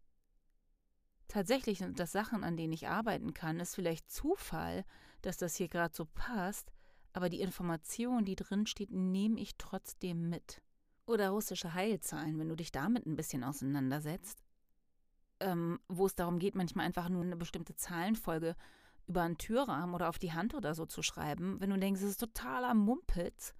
tatsächlich 1.29 1.79
sind 1.79 1.99
das 1.99 2.13
Sachen, 2.13 2.45
an 2.45 2.57
denen 2.57 2.73
ich 2.73 2.89
arbeiten 2.89 3.33
kann. 3.33 3.61
Ist 3.61 3.75
vielleicht 3.75 4.11
Zufall, 4.11 4.85
dass 5.23 5.39
das 5.39 5.57
hier 5.57 5.69
gerade 5.69 5.95
so 5.95 6.05
passt 6.05 6.71
aber 7.12 7.28
die 7.28 7.40
Information, 7.40 8.25
die 8.25 8.37
drin 8.37 8.66
steht, 8.66 8.90
nehme 8.90 9.40
ich 9.40 9.57
trotzdem 9.57 10.28
mit. 10.28 10.62
Oder 11.07 11.31
russische 11.31 11.75
Heilzahlen, 11.75 12.38
wenn 12.38 12.49
du 12.49 12.57
dich 12.57 12.73
damit 12.73 13.07
ein 13.07 13.16
bisschen 13.16 13.45
auseinandersetzt, 13.45 14.42
ähm, 15.40 15.81
wo 15.88 16.07
es 16.07 16.14
darum 16.14 16.38
geht, 16.38 16.54
manchmal 16.54 16.87
einfach 16.87 17.09
nur 17.09 17.23
eine 17.23 17.37
bestimmte 17.37 17.75
Zahlenfolge 17.75 18.57
über 19.07 19.23
einen 19.23 19.38
Türrahmen 19.38 19.95
oder 19.95 20.09
auf 20.09 20.19
die 20.19 20.33
Hand 20.33 20.54
oder 20.54 20.75
so 20.75 20.87
zu 20.87 21.02
schreiben, 21.02 21.61
wenn 21.61 21.71
du 21.71 21.78
denkst, 21.78 22.00
es 22.00 22.11
ist 22.11 22.21
totaler 22.21 22.75
Mumpitz, 22.75 23.54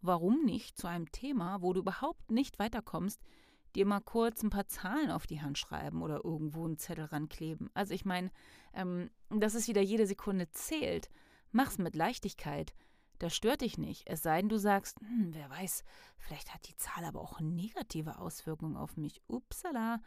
warum 0.00 0.44
nicht 0.44 0.76
zu 0.76 0.88
einem 0.88 1.10
Thema, 1.12 1.62
wo 1.62 1.72
du 1.72 1.80
überhaupt 1.80 2.30
nicht 2.30 2.58
weiterkommst, 2.58 3.20
dir 3.74 3.86
mal 3.86 4.00
kurz 4.00 4.42
ein 4.42 4.50
paar 4.50 4.68
Zahlen 4.68 5.10
auf 5.10 5.26
die 5.26 5.40
Hand 5.40 5.58
schreiben 5.58 6.02
oder 6.02 6.24
irgendwo 6.24 6.64
einen 6.64 6.78
Zettel 6.78 7.06
rankleben. 7.06 7.70
Also 7.74 7.94
ich 7.94 8.04
meine, 8.04 8.30
ähm, 8.74 9.10
dass 9.30 9.54
es 9.54 9.68
wieder 9.68 9.80
jede 9.80 10.06
Sekunde 10.06 10.50
zählt. 10.50 11.08
Mach's 11.52 11.78
mit 11.78 11.94
Leichtigkeit. 11.94 12.74
Das 13.18 13.36
stört 13.36 13.60
dich 13.60 13.78
nicht. 13.78 14.02
Es 14.06 14.22
sei 14.22 14.40
denn, 14.40 14.48
du 14.48 14.58
sagst, 14.58 14.98
hm, 15.00 15.32
wer 15.32 15.48
weiß, 15.48 15.84
vielleicht 16.16 16.52
hat 16.52 16.66
die 16.66 16.76
Zahl 16.76 17.04
aber 17.04 17.20
auch 17.20 17.38
negative 17.40 18.18
Auswirkungen 18.18 18.76
auf 18.76 18.96
mich. 18.96 19.22
Upsala. 19.28 20.00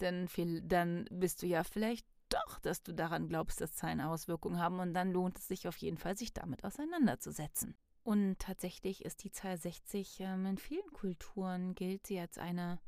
Denn 0.00 0.26
viel, 0.26 0.62
dann 0.62 1.06
bist 1.10 1.42
du 1.42 1.46
ja 1.46 1.64
vielleicht 1.64 2.06
doch, 2.30 2.60
dass 2.60 2.82
du 2.82 2.94
daran 2.94 3.28
glaubst, 3.28 3.60
dass 3.60 3.74
Zahlen 3.74 4.00
Auswirkungen 4.00 4.58
haben 4.58 4.78
und 4.80 4.94
dann 4.94 5.12
lohnt 5.12 5.38
es 5.38 5.48
sich 5.48 5.68
auf 5.68 5.76
jeden 5.76 5.98
Fall, 5.98 6.16
sich 6.16 6.32
damit 6.32 6.64
auseinanderzusetzen. 6.64 7.76
Und 8.04 8.38
tatsächlich 8.38 9.04
ist 9.04 9.22
die 9.22 9.30
Zahl 9.30 9.58
60 9.58 10.20
ähm, 10.20 10.46
in 10.46 10.56
vielen 10.56 10.90
Kulturen 10.92 11.74
gilt 11.74 12.06
sie 12.06 12.18
als 12.18 12.38
eine 12.38 12.80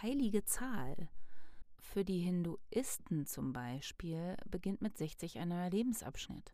heilige 0.00 0.44
Zahl. 0.44 1.08
Für 1.80 2.04
die 2.04 2.20
Hinduisten 2.20 3.26
zum 3.26 3.52
Beispiel 3.52 4.36
beginnt 4.48 4.80
mit 4.80 4.96
60 4.96 5.38
ein 5.38 5.48
neuer 5.48 5.70
Lebensabschnitt 5.70 6.53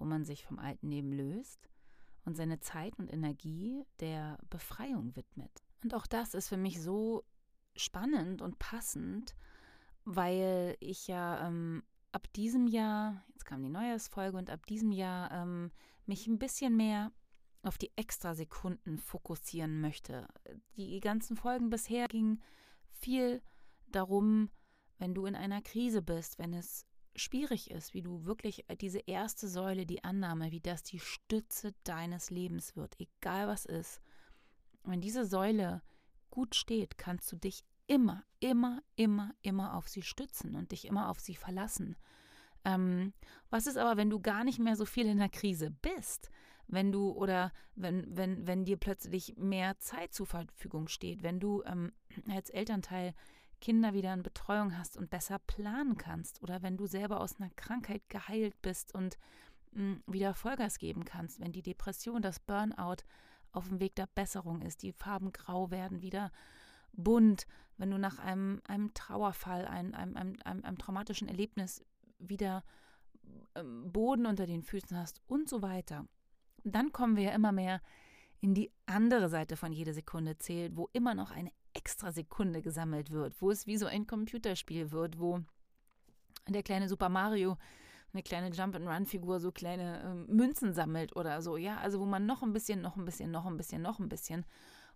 wo 0.00 0.04
man 0.04 0.24
sich 0.24 0.44
vom 0.44 0.58
alten 0.58 0.88
Leben 0.88 1.12
löst 1.12 1.70
und 2.24 2.36
seine 2.36 2.58
Zeit 2.60 2.98
und 2.98 3.12
Energie 3.12 3.84
der 4.00 4.38
Befreiung 4.48 5.14
widmet. 5.14 5.62
Und 5.84 5.94
auch 5.94 6.06
das 6.06 6.34
ist 6.34 6.48
für 6.48 6.56
mich 6.56 6.80
so 6.82 7.24
spannend 7.76 8.42
und 8.42 8.58
passend, 8.58 9.36
weil 10.04 10.76
ich 10.80 11.06
ja 11.06 11.46
ähm, 11.46 11.82
ab 12.12 12.32
diesem 12.32 12.66
Jahr, 12.66 13.24
jetzt 13.32 13.44
kam 13.44 13.62
die 13.62 13.68
Neujahrsfolge 13.68 14.36
und 14.36 14.50
ab 14.50 14.66
diesem 14.66 14.90
Jahr 14.90 15.30
ähm, 15.30 15.70
mich 16.06 16.26
ein 16.26 16.38
bisschen 16.38 16.76
mehr 16.76 17.12
auf 17.62 17.76
die 17.76 17.92
Extrasekunden 17.96 18.98
fokussieren 18.98 19.80
möchte. 19.80 20.26
Die 20.76 20.98
ganzen 21.00 21.36
Folgen 21.36 21.68
bisher 21.68 22.08
gingen 22.08 22.42
viel 22.88 23.42
darum, 23.86 24.50
wenn 24.98 25.14
du 25.14 25.26
in 25.26 25.34
einer 25.34 25.60
Krise 25.60 26.00
bist, 26.02 26.38
wenn 26.38 26.54
es 26.54 26.86
schwierig 27.20 27.70
ist, 27.70 27.94
wie 27.94 28.02
du 28.02 28.24
wirklich 28.24 28.68
äh, 28.68 28.76
diese 28.76 29.00
erste 29.00 29.48
Säule, 29.48 29.86
die 29.86 30.04
Annahme, 30.04 30.50
wie 30.50 30.60
das 30.60 30.82
die 30.82 31.00
Stütze 31.00 31.74
deines 31.84 32.30
Lebens 32.30 32.76
wird, 32.76 32.98
egal 32.98 33.48
was 33.48 33.66
ist. 33.66 34.00
Wenn 34.84 35.00
diese 35.00 35.24
Säule 35.24 35.82
gut 36.30 36.54
steht, 36.54 36.98
kannst 36.98 37.30
du 37.30 37.36
dich 37.36 37.64
immer, 37.86 38.24
immer, 38.38 38.82
immer, 38.96 39.34
immer 39.42 39.74
auf 39.74 39.88
sie 39.88 40.02
stützen 40.02 40.54
und 40.54 40.72
dich 40.72 40.86
immer 40.86 41.08
auf 41.08 41.20
sie 41.20 41.34
verlassen. 41.34 41.96
Ähm, 42.64 43.12
was 43.50 43.66
ist 43.66 43.76
aber, 43.76 43.96
wenn 43.96 44.10
du 44.10 44.20
gar 44.20 44.44
nicht 44.44 44.58
mehr 44.58 44.76
so 44.76 44.84
viel 44.84 45.06
in 45.06 45.18
der 45.18 45.28
Krise 45.28 45.70
bist? 45.70 46.30
Wenn 46.66 46.92
du 46.92 47.10
oder 47.10 47.52
wenn, 47.74 48.04
wenn, 48.16 48.46
wenn 48.46 48.64
dir 48.64 48.76
plötzlich 48.76 49.36
mehr 49.36 49.76
Zeit 49.78 50.14
zur 50.14 50.26
Verfügung 50.26 50.86
steht, 50.86 51.22
wenn 51.22 51.40
du 51.40 51.62
ähm, 51.64 51.92
als 52.28 52.48
Elternteil 52.50 53.14
Kinder 53.60 53.92
wieder 53.92 54.12
in 54.14 54.22
Betreuung 54.22 54.76
hast 54.76 54.96
und 54.96 55.10
besser 55.10 55.38
planen 55.38 55.96
kannst 55.96 56.42
oder 56.42 56.62
wenn 56.62 56.76
du 56.76 56.86
selber 56.86 57.20
aus 57.20 57.38
einer 57.38 57.50
Krankheit 57.50 58.02
geheilt 58.08 58.60
bist 58.62 58.94
und 58.94 59.18
mh, 59.72 59.80
hm, 59.80 60.02
wieder 60.06 60.34
Vollgas 60.34 60.78
geben 60.78 61.04
kannst, 61.04 61.40
wenn 61.40 61.52
die 61.52 61.62
Depression, 61.62 62.22
das 62.22 62.40
Burnout 62.40 63.04
auf 63.52 63.68
dem 63.68 63.80
Weg 63.80 63.94
der 63.96 64.06
Besserung 64.06 64.62
ist, 64.62 64.82
die 64.82 64.92
Farben 64.92 65.32
grau 65.32 65.70
werden 65.70 66.02
wieder 66.02 66.30
bunt, 66.92 67.46
wenn 67.76 67.90
du 67.90 67.98
nach 67.98 68.18
einem, 68.18 68.60
einem 68.66 68.92
Trauerfall, 68.94 69.66
einem, 69.66 69.94
einem, 69.94 70.16
einem, 70.16 70.36
einem 70.44 70.78
traumatischen 70.78 71.28
Erlebnis 71.28 71.84
wieder 72.18 72.64
ähm, 73.54 73.90
Boden 73.92 74.26
unter 74.26 74.46
den 74.46 74.62
Füßen 74.62 74.96
hast 74.96 75.20
und 75.26 75.48
so 75.48 75.62
weiter. 75.62 76.06
Dann 76.64 76.92
kommen 76.92 77.16
wir 77.16 77.24
ja 77.24 77.32
immer 77.32 77.52
mehr 77.52 77.80
in 78.40 78.54
die 78.54 78.70
andere 78.86 79.28
Seite 79.28 79.56
von 79.56 79.72
jede 79.72 79.92
Sekunde 79.92 80.38
zählt, 80.38 80.76
wo 80.76 80.88
immer 80.92 81.14
noch 81.14 81.30
eine 81.30 81.52
extra 81.74 82.10
Sekunde 82.12 82.62
gesammelt 82.62 83.10
wird, 83.10 83.40
wo 83.40 83.50
es 83.50 83.66
wie 83.66 83.76
so 83.76 83.86
ein 83.86 84.06
Computerspiel 84.06 84.90
wird, 84.90 85.18
wo 85.18 85.40
der 86.48 86.62
kleine 86.62 86.88
Super 86.88 87.08
Mario 87.08 87.56
eine 88.12 88.22
kleine 88.22 88.50
Jump-and-Run-Figur 88.50 89.38
so 89.38 89.52
kleine 89.52 90.02
ähm, 90.02 90.26
Münzen 90.26 90.74
sammelt 90.74 91.14
oder 91.14 91.42
so, 91.42 91.56
ja, 91.56 91.76
also 91.78 92.00
wo 92.00 92.06
man 92.06 92.26
noch 92.26 92.42
ein 92.42 92.52
bisschen, 92.52 92.80
noch 92.80 92.96
ein 92.96 93.04
bisschen, 93.04 93.30
noch 93.30 93.46
ein 93.46 93.56
bisschen, 93.56 93.82
noch 93.82 94.00
ein 94.00 94.08
bisschen 94.08 94.44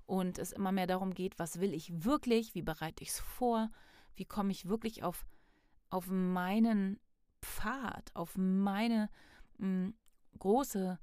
und 0.06 0.38
es 0.38 0.52
immer 0.52 0.72
mehr 0.72 0.86
darum 0.86 1.14
geht, 1.14 1.38
was 1.38 1.60
will 1.60 1.72
ich 1.72 2.04
wirklich, 2.04 2.54
wie 2.54 2.62
bereite 2.62 3.02
ich 3.02 3.10
es 3.10 3.20
vor, 3.20 3.70
wie 4.16 4.24
komme 4.24 4.50
ich 4.50 4.68
wirklich 4.68 5.02
auf, 5.04 5.26
auf 5.90 6.08
meinen 6.08 6.98
Pfad, 7.40 8.10
auf 8.14 8.36
meine 8.36 9.08
mh, 9.58 9.66
hm, 9.66 9.94
große 10.38 10.98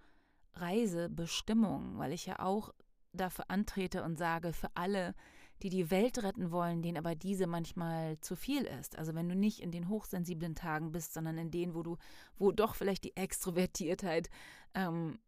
Reisebestimmung, 0.54 1.98
weil 1.98 2.14
ich 2.14 2.26
ja 2.26 2.40
auch 2.40 2.74
dafür 3.14 3.46
antrete 3.50 4.04
und 4.04 4.18
sage, 4.18 4.54
für 4.54 4.70
alle, 4.76 5.14
die 5.62 5.70
die 5.70 5.92
Welt 5.92 6.24
retten 6.24 6.52
wollen, 6.52 6.82
denen 6.82 6.98
aber 6.98 7.16
diese 7.16 7.48
manchmal 7.48 8.20
zu 8.22 8.36
viel 8.36 8.64
ist. 8.64 8.98
Also 8.98 9.14
wenn 9.14 9.30
du 9.30 9.36
nicht 9.36 9.60
in 9.60 9.72
den 9.72 9.90
hochsensiblen 9.90 10.56
Tagen 10.56 10.92
bist, 10.92 11.14
sondern 11.14 11.38
in 11.38 11.52
denen, 11.52 11.76
wo 11.76 11.84
du, 11.84 11.98
wo 12.38 12.52
doch 12.52 12.76
vielleicht 12.76 13.04
die 13.04 13.16
Extrovertiertheit 13.16 14.30
ähm, 14.74 15.20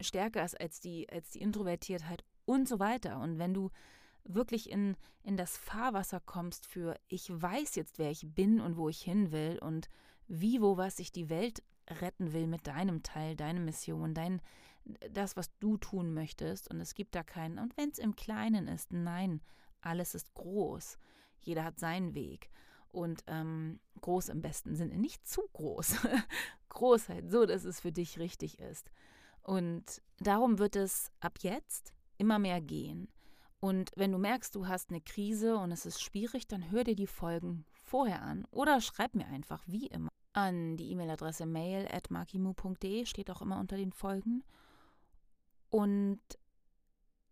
stärker 0.00 0.44
ist 0.44 0.58
als 0.60 0.80
die, 0.80 1.08
als 1.10 1.30
die 1.30 1.40
Introvertiertheit 1.40 2.24
und 2.44 2.68
so 2.68 2.78
weiter. 2.78 3.18
Und 3.20 3.38
wenn 3.38 3.52
du 3.52 3.70
wirklich 4.24 4.70
in, 4.70 4.96
in 5.22 5.36
das 5.36 5.56
Fahrwasser 5.56 6.20
kommst 6.20 6.66
für, 6.66 6.98
ich 7.08 7.28
weiß 7.30 7.74
jetzt, 7.74 7.98
wer 7.98 8.10
ich 8.10 8.34
bin 8.34 8.60
und 8.60 8.76
wo 8.76 8.88
ich 8.88 9.02
hin 9.02 9.32
will 9.32 9.58
und 9.60 9.88
wie, 10.28 10.62
wo, 10.62 10.76
was 10.76 10.98
ich 10.98 11.12
die 11.12 11.28
Welt 11.28 11.62
retten 11.88 12.32
will 12.32 12.46
mit 12.46 12.66
deinem 12.66 13.02
Teil, 13.02 13.36
deine 13.36 13.60
Mission, 13.60 14.14
dein, 14.14 14.40
das, 15.10 15.36
was 15.36 15.56
du 15.58 15.76
tun 15.76 16.14
möchtest. 16.14 16.70
Und 16.70 16.80
es 16.80 16.94
gibt 16.94 17.14
da 17.14 17.22
keinen. 17.22 17.58
Und 17.58 17.76
wenn 17.76 17.90
es 17.90 17.98
im 17.98 18.16
Kleinen 18.16 18.68
ist, 18.68 18.92
nein, 18.92 19.40
alles 19.80 20.14
ist 20.14 20.32
groß. 20.34 20.98
Jeder 21.40 21.64
hat 21.64 21.78
seinen 21.78 22.14
Weg. 22.14 22.50
Und 22.88 23.24
ähm, 23.26 23.80
groß 24.00 24.28
im 24.28 24.42
besten 24.42 24.76
Sinne, 24.76 24.98
nicht 24.98 25.26
zu 25.26 25.42
groß. 25.54 25.96
Großheit, 26.68 27.30
so 27.30 27.46
dass 27.46 27.64
es 27.64 27.80
für 27.80 27.92
dich 27.92 28.18
richtig 28.18 28.58
ist. 28.58 28.90
Und 29.42 30.02
darum 30.20 30.58
wird 30.58 30.76
es 30.76 31.10
ab 31.20 31.38
jetzt 31.40 31.94
immer 32.18 32.38
mehr 32.38 32.60
gehen. 32.60 33.08
Und 33.60 33.90
wenn 33.96 34.12
du 34.12 34.18
merkst, 34.18 34.54
du 34.54 34.66
hast 34.66 34.90
eine 34.90 35.00
Krise 35.00 35.56
und 35.56 35.72
es 35.72 35.86
ist 35.86 36.02
schwierig, 36.02 36.48
dann 36.48 36.70
hör 36.70 36.84
dir 36.84 36.96
die 36.96 37.06
Folgen 37.06 37.64
vorher 37.70 38.22
an 38.22 38.44
oder 38.50 38.80
schreib 38.80 39.14
mir 39.14 39.26
einfach, 39.26 39.62
wie 39.66 39.86
immer, 39.86 40.08
an 40.32 40.76
die 40.76 40.90
E-Mail-Adresse 40.90 41.46
mail 41.46 41.86
at 41.90 42.10
makimu.de, 42.10 43.06
steht 43.06 43.30
auch 43.30 43.42
immer 43.42 43.58
unter 43.58 43.76
den 43.76 43.92
Folgen. 43.92 44.42
Und, 45.70 46.20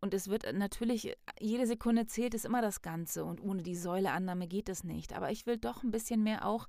und 0.00 0.14
es 0.14 0.28
wird 0.28 0.52
natürlich, 0.52 1.16
jede 1.38 1.66
Sekunde 1.66 2.06
zählt 2.06 2.34
es 2.34 2.44
immer 2.44 2.62
das 2.62 2.82
Ganze 2.82 3.24
und 3.24 3.40
ohne 3.42 3.62
die 3.62 3.76
Säuleannahme 3.76 4.46
geht 4.48 4.68
es 4.68 4.84
nicht. 4.84 5.14
Aber 5.14 5.30
ich 5.30 5.46
will 5.46 5.58
doch 5.58 5.82
ein 5.82 5.90
bisschen 5.90 6.22
mehr 6.22 6.46
auch 6.46 6.68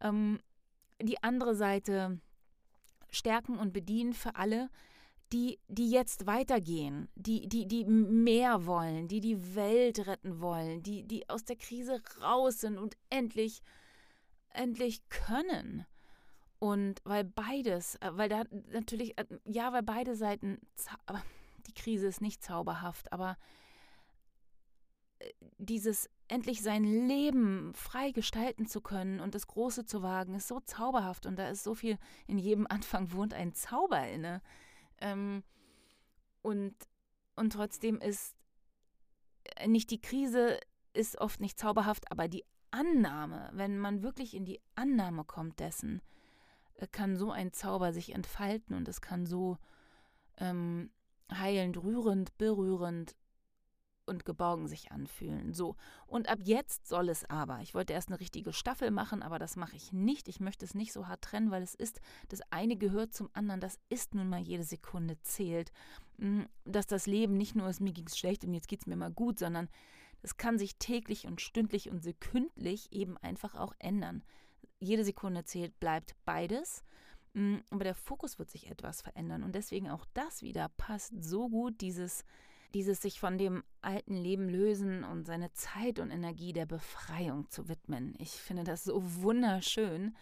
ähm, 0.00 0.40
die 1.00 1.22
andere 1.22 1.54
Seite 1.54 2.18
stärken 3.10 3.58
und 3.58 3.72
bedienen 3.72 4.14
für 4.14 4.36
alle, 4.36 4.70
die, 5.32 5.58
die 5.68 5.90
jetzt 5.90 6.26
weitergehen, 6.26 7.08
die, 7.14 7.48
die, 7.48 7.66
die 7.66 7.84
mehr 7.84 8.66
wollen, 8.66 9.08
die 9.08 9.20
die 9.20 9.54
Welt 9.54 10.06
retten 10.06 10.40
wollen, 10.40 10.82
die, 10.82 11.04
die 11.04 11.28
aus 11.28 11.44
der 11.44 11.56
Krise 11.56 12.02
raus 12.20 12.60
sind 12.60 12.78
und 12.78 12.96
endlich, 13.08 13.62
endlich 14.54 15.08
können. 15.08 15.86
Und 16.58 17.00
weil 17.04 17.24
beides, 17.24 17.96
äh, 17.96 18.10
weil 18.12 18.28
da 18.28 18.44
natürlich, 18.70 19.18
äh, 19.18 19.26
ja, 19.44 19.72
weil 19.72 19.82
beide 19.82 20.14
Seiten, 20.14 20.60
die 21.66 21.74
Krise 21.74 22.06
ist 22.06 22.20
nicht 22.20 22.42
zauberhaft, 22.42 23.12
aber 23.12 23.36
äh, 25.18 25.32
dieses 25.58 26.08
endlich 26.28 26.62
sein 26.62 26.84
Leben 26.84 27.74
frei 27.74 28.12
gestalten 28.12 28.66
zu 28.66 28.80
können 28.80 29.20
und 29.20 29.34
das 29.34 29.48
Große 29.48 29.84
zu 29.84 30.02
wagen, 30.02 30.34
ist 30.34 30.48
so 30.48 30.60
zauberhaft 30.60 31.26
und 31.26 31.36
da 31.36 31.48
ist 31.48 31.64
so 31.64 31.74
viel, 31.74 31.98
in 32.26 32.38
jedem 32.38 32.66
Anfang 32.70 33.12
wohnt 33.12 33.34
ein 33.34 33.54
Zauber 33.54 34.06
inne. 34.08 34.40
Ähm, 35.00 35.42
und, 36.42 36.74
und 37.34 37.52
trotzdem 37.52 38.00
ist 38.00 38.36
nicht 39.66 39.90
die 39.90 40.00
Krise 40.00 40.58
ist 40.94 41.20
oft 41.20 41.40
nicht 41.40 41.58
zauberhaft, 41.58 42.10
aber 42.10 42.28
die 42.28 42.44
Annahme, 42.72 43.50
wenn 43.52 43.78
man 43.78 44.02
wirklich 44.02 44.34
in 44.34 44.44
die 44.44 44.60
Annahme 44.74 45.24
kommt 45.24 45.60
dessen, 45.60 46.02
äh, 46.76 46.86
kann 46.86 47.16
so 47.16 47.30
ein 47.30 47.52
Zauber 47.52 47.92
sich 47.92 48.14
entfalten 48.14 48.74
und 48.74 48.88
es 48.88 49.00
kann 49.00 49.26
so 49.26 49.58
ähm, 50.38 50.90
heilend, 51.30 51.82
rührend, 51.82 52.36
berührend 52.38 53.14
und 54.06 54.24
geborgen 54.24 54.66
sich 54.66 54.90
anfühlen. 54.90 55.54
So. 55.54 55.76
Und 56.06 56.28
ab 56.28 56.40
jetzt 56.42 56.88
soll 56.88 57.08
es 57.08 57.28
aber. 57.30 57.60
Ich 57.60 57.74
wollte 57.74 57.92
erst 57.92 58.08
eine 58.08 58.18
richtige 58.18 58.52
Staffel 58.52 58.90
machen, 58.90 59.22
aber 59.22 59.38
das 59.38 59.56
mache 59.56 59.76
ich 59.76 59.92
nicht. 59.92 60.28
Ich 60.28 60.40
möchte 60.40 60.64
es 60.64 60.74
nicht 60.74 60.92
so 60.92 61.06
hart 61.06 61.22
trennen, 61.22 61.50
weil 61.50 61.62
es 61.62 61.74
ist, 61.74 62.00
das 62.28 62.40
eine 62.50 62.76
gehört 62.76 63.14
zum 63.14 63.30
anderen. 63.32 63.60
Das 63.60 63.78
ist 63.88 64.14
nun 64.14 64.28
mal 64.28 64.40
jede 64.40 64.64
Sekunde 64.64 65.20
zählt. 65.22 65.72
Mm, 66.18 66.42
dass 66.64 66.86
das 66.86 67.06
Leben 67.06 67.36
nicht 67.36 67.54
nur 67.54 67.68
ist, 67.68 67.80
mir 67.80 67.92
ging 67.92 68.06
es 68.06 68.18
schlecht 68.18 68.44
und 68.44 68.54
jetzt 68.54 68.68
geht 68.68 68.80
es 68.80 68.86
mir 68.86 68.96
mal 68.96 69.12
gut, 69.12 69.38
sondern 69.38 69.68
es 70.22 70.36
kann 70.36 70.58
sich 70.58 70.76
täglich 70.76 71.26
und 71.26 71.40
stündlich 71.40 71.90
und 71.90 72.02
sekündlich 72.02 72.92
eben 72.92 73.16
einfach 73.18 73.54
auch 73.54 73.74
ändern. 73.78 74.22
Jede 74.78 75.04
Sekunde 75.04 75.44
zählt, 75.44 75.78
bleibt 75.80 76.14
beides. 76.24 76.84
Mm, 77.34 77.58
aber 77.70 77.84
der 77.84 77.94
Fokus 77.94 78.38
wird 78.38 78.50
sich 78.50 78.70
etwas 78.70 79.02
verändern. 79.02 79.42
Und 79.42 79.54
deswegen 79.54 79.90
auch 79.90 80.06
das 80.14 80.42
wieder 80.42 80.68
passt 80.76 81.12
so 81.22 81.48
gut, 81.48 81.80
dieses 81.80 82.24
dieses 82.74 83.02
sich 83.02 83.20
von 83.20 83.38
dem 83.38 83.62
alten 83.80 84.16
Leben 84.16 84.48
lösen 84.48 85.04
und 85.04 85.26
seine 85.26 85.52
Zeit 85.52 85.98
und 85.98 86.10
Energie 86.10 86.52
der 86.52 86.66
Befreiung 86.66 87.48
zu 87.50 87.68
widmen. 87.68 88.14
Ich 88.18 88.30
finde 88.30 88.64
das 88.64 88.84
so 88.84 89.02
wunderschön, 89.22 90.16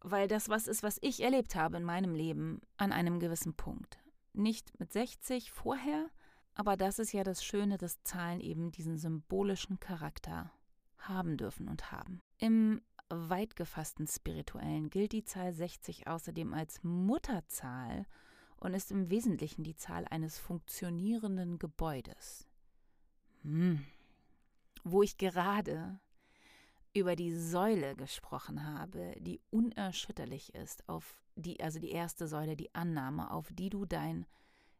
weil 0.00 0.28
das 0.28 0.48
was 0.48 0.66
ist, 0.66 0.82
was 0.82 0.98
ich 1.00 1.22
erlebt 1.22 1.54
habe 1.54 1.76
in 1.76 1.84
meinem 1.84 2.14
Leben 2.14 2.60
an 2.76 2.92
einem 2.92 3.20
gewissen 3.20 3.54
Punkt. 3.54 3.98
Nicht 4.32 4.78
mit 4.80 4.92
60 4.92 5.52
vorher, 5.52 6.10
aber 6.54 6.76
das 6.76 6.98
ist 6.98 7.12
ja 7.12 7.24
das 7.24 7.44
Schöne, 7.44 7.78
dass 7.78 8.02
Zahlen 8.02 8.40
eben 8.40 8.70
diesen 8.70 8.98
symbolischen 8.98 9.80
Charakter 9.80 10.52
haben 10.98 11.36
dürfen 11.36 11.68
und 11.68 11.90
haben. 11.90 12.20
Im 12.38 12.82
weit 13.08 13.56
gefassten 13.56 14.06
Spirituellen 14.06 14.90
gilt 14.90 15.12
die 15.12 15.24
Zahl 15.24 15.52
60 15.52 16.06
außerdem 16.06 16.54
als 16.54 16.82
Mutterzahl 16.82 18.06
und 18.56 18.74
ist 18.74 18.90
im 18.90 19.10
Wesentlichen 19.10 19.64
die 19.64 19.76
Zahl 19.76 20.06
eines 20.08 20.38
funktionierenden 20.38 21.58
Gebäudes. 21.58 22.46
Hm. 23.42 23.84
Wo 24.84 25.02
ich 25.02 25.18
gerade 25.18 26.00
über 26.94 27.16
die 27.16 27.34
Säule 27.34 27.96
gesprochen 27.96 28.66
habe, 28.66 29.14
die 29.18 29.40
unerschütterlich 29.50 30.54
ist, 30.54 30.88
auf 30.88 31.22
die, 31.36 31.60
also 31.60 31.78
die 31.78 31.90
erste 31.90 32.28
Säule, 32.28 32.56
die 32.56 32.74
Annahme, 32.74 33.30
auf 33.30 33.50
die 33.52 33.70
du 33.70 33.86
dein 33.86 34.26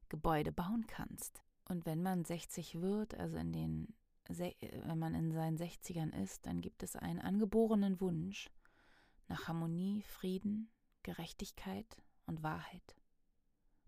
Gebäude 0.08 0.52
bauen 0.52 0.86
kannst. 0.86 1.42
Und 1.72 1.86
wenn 1.86 2.02
man 2.02 2.22
60 2.22 2.82
wird, 2.82 3.14
also 3.14 3.38
in 3.38 3.50
den, 3.54 3.94
wenn 4.28 4.98
man 4.98 5.14
in 5.14 5.32
seinen 5.32 5.56
60ern 5.56 6.12
ist, 6.22 6.44
dann 6.44 6.60
gibt 6.60 6.82
es 6.82 6.96
einen 6.96 7.18
angeborenen 7.18 7.98
Wunsch 7.98 8.50
nach 9.28 9.48
Harmonie, 9.48 10.02
Frieden, 10.02 10.70
Gerechtigkeit 11.02 11.86
und 12.26 12.42
Wahrheit 12.42 12.94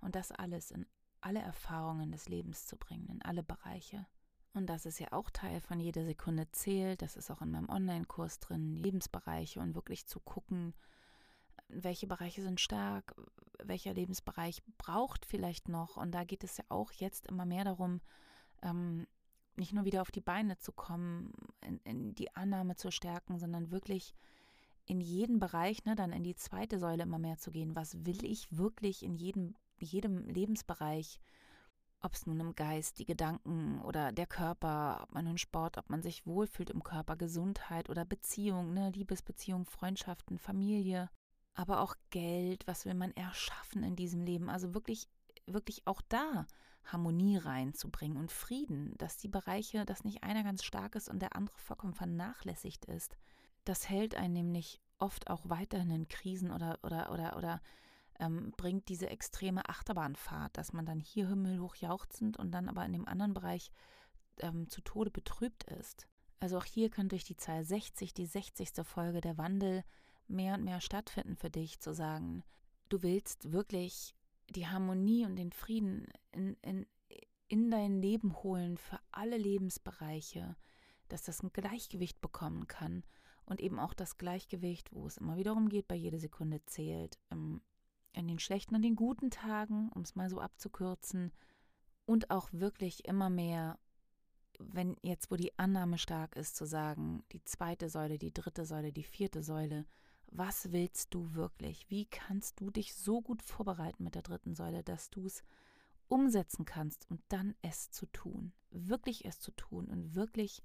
und 0.01 0.14
das 0.14 0.33
alles 0.33 0.70
in 0.70 0.87
alle 1.20 1.40
Erfahrungen 1.40 2.11
des 2.11 2.27
Lebens 2.27 2.64
zu 2.64 2.79
bringen, 2.79 3.07
in 3.11 3.20
alle 3.20 3.42
Bereiche. 3.42 4.07
Und 4.55 4.70
das 4.70 4.87
ist 4.87 4.99
ja 4.99 5.12
auch 5.12 5.29
Teil 5.29 5.61
von 5.61 5.79
jeder 5.79 6.07
Sekunde 6.07 6.51
zählt. 6.53 7.03
Das 7.03 7.16
ist 7.16 7.31
auch 7.31 7.42
in 7.42 7.51
meinem 7.51 7.68
Online-Kurs 7.68 8.40
drin, 8.40 8.66
die 8.66 8.81
Lebensbereiche 8.81 9.61
und 9.61 9.75
wirklich 9.75 10.07
zu 10.07 10.20
gucken, 10.20 10.73
welche 11.68 12.07
Bereiche 12.07 12.42
sind 12.42 12.61
stark, 12.61 13.14
welcher 13.62 13.94
Lebensbereich 13.94 14.62
braucht 14.79 15.27
vielleicht 15.27 15.68
noch. 15.68 15.96
Und 15.96 16.12
da 16.12 16.24
geht 16.24 16.44
es 16.44 16.57
ja 16.57 16.64
auch 16.68 16.92
jetzt 16.92 17.27
immer 17.27 17.46
mehr 17.46 17.64
darum, 17.64 18.00
ähm, 18.62 19.07
nicht 19.57 19.72
nur 19.72 19.85
wieder 19.85 20.03
auf 20.03 20.11
die 20.11 20.20
Beine 20.20 20.59
zu 20.59 20.72
kommen, 20.72 21.33
in, 21.61 21.79
in, 21.85 22.14
die 22.14 22.35
Annahme 22.35 22.77
zu 22.77 22.90
stärken, 22.90 23.38
sondern 23.38 23.70
wirklich 23.70 24.14
in 24.87 25.00
jeden 25.00 25.38
Bereich, 25.38 25.85
ne, 25.85 25.94
dann 25.94 26.12
in 26.12 26.24
die 26.24 26.35
zweite 26.35 26.79
Säule 26.79 27.05
immer 27.05 27.18
mehr 27.18 27.38
zu 27.38 27.50
gehen. 27.50 27.74
Was 27.77 28.05
will 28.05 28.24
ich 28.24 28.48
wirklich 28.50 29.03
in 29.03 29.14
jedem 29.14 29.55
jedem 29.85 30.29
Lebensbereich, 30.29 31.20
ob 32.00 32.12
es 32.12 32.27
nun 32.27 32.40
im 32.40 32.55
Geist, 32.55 32.98
die 32.98 33.07
Gedanken 33.07 33.81
oder 33.81 34.12
der 34.12 34.27
Körper, 34.27 35.00
ob 35.03 35.12
man 35.12 35.24
nun 35.24 35.38
Sport, 35.38 35.79
ob 35.79 35.88
man 35.88 36.03
sich 36.03 36.27
wohlfühlt 36.27 36.70
im 36.70 36.83
Körper, 36.83 37.16
Gesundheit 37.16 37.88
oder 37.88 38.05
Beziehung, 38.05 38.74
ne, 38.74 38.90
Liebesbeziehung, 38.90 39.64
Freundschaften, 39.64 40.38
Familie, 40.38 41.09
aber 41.55 41.81
auch 41.81 41.95
Geld, 42.11 42.67
was 42.67 42.85
will 42.85 42.95
man 42.95 43.12
erschaffen 43.12 43.83
in 43.83 43.97
diesem 43.97 44.23
Leben? 44.23 44.51
Also 44.51 44.75
wirklich, 44.75 45.09
wirklich 45.47 45.87
auch 45.87 46.03
da 46.09 46.47
Harmonie 46.85 47.37
reinzubringen 47.37 48.19
und 48.19 48.31
Frieden, 48.31 48.95
dass 48.99 49.17
die 49.17 49.29
Bereiche, 49.29 49.85
dass 49.85 50.05
nicht 50.05 50.23
einer 50.23 50.43
ganz 50.43 50.64
stark 50.64 50.95
ist 50.97 51.09
und 51.09 51.21
der 51.21 51.35
andere 51.37 51.59
vollkommen 51.59 51.95
vernachlässigt 51.95 52.85
ist. 52.87 53.17
Das 53.64 53.88
hält 53.88 54.14
einen 54.14 54.35
nämlich 54.35 54.81
oft 54.99 55.31
auch 55.31 55.49
weiterhin 55.49 55.90
in 55.90 56.09
Krisen 56.09 56.51
oder, 56.51 56.79
oder, 56.83 57.11
oder, 57.12 57.37
oder 57.37 57.62
ähm, 58.21 58.53
bringt 58.57 58.88
diese 58.88 59.09
extreme 59.09 59.69
Achterbahnfahrt, 59.69 60.57
dass 60.57 60.73
man 60.73 60.87
dann 60.87 61.01
hier 61.01 61.29
himmelhoch 61.29 61.77
jauchzend 61.77 62.37
und 62.37 62.53
dann 62.53 62.69
aber 62.69 62.85
in 62.85 62.93
dem 62.93 63.09
anderen 63.09 63.35
Bereich 63.35 63.71
ähm, 64.40 64.69
zu 64.69 64.81
Tode 64.83 65.11
betrübt 65.11 65.64
ist. 65.64 66.07
Also 66.40 66.59
auch 66.59 66.64
hier 66.64 66.90
kann 66.90 67.09
durch 67.09 67.25
die 67.25 67.37
Zahl 67.37 67.64
60, 67.64 68.12
die 68.12 68.27
60. 68.27 68.71
Folge 68.85 69.21
der 69.21 69.38
Wandel 69.38 69.85
mehr 70.29 70.55
und 70.55 70.65
mehr 70.65 70.81
stattfinden 70.81 71.37
für 71.37 71.51
dich, 71.51 71.81
zu 71.81 71.95
sagen, 71.95 72.43
du 72.89 73.03
willst 73.03 73.53
wirklich 73.53 74.15
die 74.51 74.67
Harmonie 74.67 75.25
und 75.25 75.37
den 75.37 75.53
Frieden 75.53 76.07
in, 76.33 76.57
in, 76.63 76.87
in 77.49 77.71
dein 77.71 78.01
Leben 78.01 78.43
holen 78.43 78.77
für 78.77 78.99
alle 79.11 79.37
Lebensbereiche, 79.37 80.57
dass 81.09 81.23
das 81.23 81.43
ein 81.43 81.53
Gleichgewicht 81.53 82.21
bekommen 82.21 82.67
kann 82.67 83.05
und 83.47 83.61
eben 83.61 83.79
auch 83.79 83.95
das 83.95 84.17
Gleichgewicht, 84.17 84.93
wo 84.93 85.07
es 85.07 85.19
immer 85.19 85.37
wiederum 85.37 85.69
geht, 85.69 85.89
bei 85.89 85.95
jeder 85.95 86.19
Sekunde 86.19 86.65
zählt, 86.67 87.19
in 87.31 88.29
den 88.29 88.39
schlechten 88.39 88.75
und 88.75 88.83
den 88.83 88.97
guten 88.97 89.31
Tagen, 89.31 89.91
um 89.95 90.03
es 90.03 90.15
mal 90.15 90.31
so 90.31 90.41
abzukürzen, 90.41 91.33
und 92.07 92.31
auch 92.31 92.53
wirklich 92.53 93.07
immer 93.07 93.31
mehr, 93.31 93.79
wenn 94.59 94.97
jetzt, 95.03 95.31
wo 95.31 95.37
die 95.37 95.59
Annahme 95.59 95.99
stark 95.99 96.37
ist, 96.37 96.55
zu 96.55 96.67
sagen, 96.67 97.25
die 97.33 97.43
zweite 97.45 97.89
Säule, 97.89 98.19
die 98.19 98.33
dritte 98.33 98.67
Säule, 98.67 98.93
die 98.93 99.05
vierte 99.05 99.43
Säule, 99.43 99.87
was 100.31 100.73
willst 100.73 101.15
du 101.15 101.35
wirklich? 101.35 101.89
Wie 101.91 102.07
kannst 102.07 102.61
du 102.61 102.71
dich 102.71 102.95
so 102.95 103.21
gut 103.21 103.43
vorbereiten 103.43 104.05
mit 104.05 104.15
der 104.15 104.23
dritten 104.23 104.55
Säule, 104.55 104.83
dass 104.83 105.11
du 105.11 105.27
es 105.27 105.43
umsetzen 106.09 106.65
kannst 106.65 107.11
und 107.11 107.23
dann 107.29 107.55
es 107.63 107.91
zu 107.91 108.07
tun, 108.07 108.53
wirklich 108.71 109.25
es 109.25 109.41
zu 109.41 109.53
tun 109.53 109.87
und 109.89 110.15
wirklich 110.15 110.63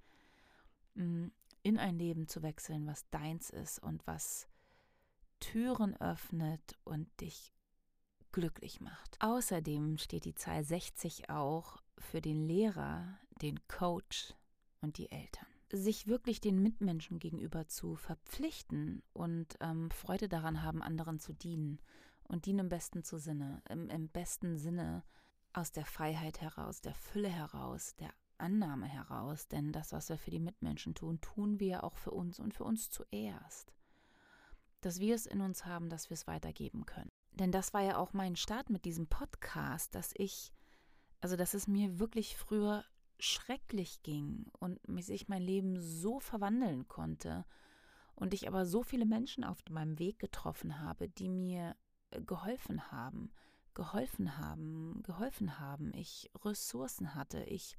mh, 0.96 1.06
mm, 1.06 1.32
in 1.62 1.78
ein 1.78 1.98
Leben 1.98 2.28
zu 2.28 2.42
wechseln, 2.42 2.88
was 2.88 3.10
deins 3.10 3.50
ist 3.50 3.80
und 3.80 4.06
was 4.08 4.48
Türen 5.40 6.00
öffnet 6.00 6.78
und 6.84 7.08
dich 7.22 7.54
glücklich 8.32 8.80
macht. 8.82 9.18
Außerdem 9.20 9.98
steht 9.98 10.26
die 10.26 10.36
Zahl 10.36 10.64
60 10.64 11.30
auch 11.30 11.82
für 11.98 12.22
den 12.22 12.48
Lehrer, 12.48 13.18
den 13.42 13.60
Coach 13.68 14.34
und 14.82 14.98
die 14.98 15.12
Eltern. 15.12 15.48
Sich 15.72 16.08
wirklich 16.08 16.42
den 16.42 16.62
Mitmenschen 16.62 17.20
gegenüber 17.20 17.68
zu 17.68 17.96
verpflichten 17.96 19.04
und 19.14 19.56
ähm, 19.60 19.92
Freude 19.92 20.28
daran 20.28 20.64
haben, 20.64 20.82
anderen 20.82 21.20
zu 21.20 21.34
dienen 21.34 21.80
und 22.24 22.46
dienen 22.46 22.60
im 22.60 22.70
besten 22.70 23.04
zu 23.04 23.18
Sinne, 23.20 23.62
im, 23.70 23.90
im 23.90 24.10
besten 24.10 24.58
Sinne 24.58 25.04
aus 25.54 25.72
der 25.72 25.86
Freiheit 25.86 26.42
heraus, 26.42 26.82
der 26.82 26.96
Fülle 26.96 27.30
heraus, 27.30 27.96
der 27.98 28.10
Annahme 28.38 28.88
heraus, 28.88 29.48
denn 29.48 29.72
das, 29.72 29.92
was 29.92 30.10
wir 30.10 30.18
für 30.18 30.32
die 30.32 30.40
Mitmenschen 30.40 30.96
tun, 30.96 31.20
tun 31.22 31.60
wir 31.60 31.84
auch 31.84 31.98
für 31.98 32.12
uns 32.12 32.40
und 32.40 32.54
für 32.54 32.64
uns 32.64 32.90
zuerst 32.90 33.74
dass 34.82 35.00
wir 35.00 35.16
es 35.16 35.26
in 35.26 35.42
uns 35.42 35.66
haben, 35.66 35.90
dass 35.90 36.10
wir 36.10 36.16
es 36.16 36.28
weitergeben 36.28 36.86
können. 36.86 37.12
Denn 37.32 37.52
das 37.52 37.74
war 37.74 37.82
ja 37.82 37.98
auch 37.98 38.14
mein 38.14 38.36
Start 38.36 38.70
mit 38.70 38.86
diesem 38.86 39.08
Podcast, 39.08 39.96
dass 39.96 40.14
ich, 40.16 40.54
also 41.22 41.36
dass 41.36 41.54
es 41.54 41.68
mir 41.68 42.00
wirklich 42.00 42.38
früher 42.38 42.86
schrecklich 43.20 44.02
ging 44.04 44.46
und 44.60 44.80
sich 45.04 45.28
mein 45.28 45.42
Leben 45.42 45.80
so 45.80 46.20
verwandeln 46.20 46.88
konnte 46.88 47.46
und 48.16 48.34
ich 48.34 48.48
aber 48.48 48.66
so 48.66 48.84
viele 48.84 49.06
Menschen 49.06 49.44
auf 49.44 49.58
meinem 49.70 50.00
Weg 50.00 50.20
getroffen 50.20 50.80
habe, 50.80 51.10
die 51.10 51.30
mir 51.30 51.76
äh, 52.12 52.22
geholfen 52.22 52.92
haben, 52.92 53.32
geholfen 53.74 54.38
haben, 54.38 55.02
geholfen 55.04 55.60
haben, 55.60 55.94
ich 55.94 56.30
Ressourcen 56.44 57.16
hatte, 57.16 57.44
ich 57.44 57.78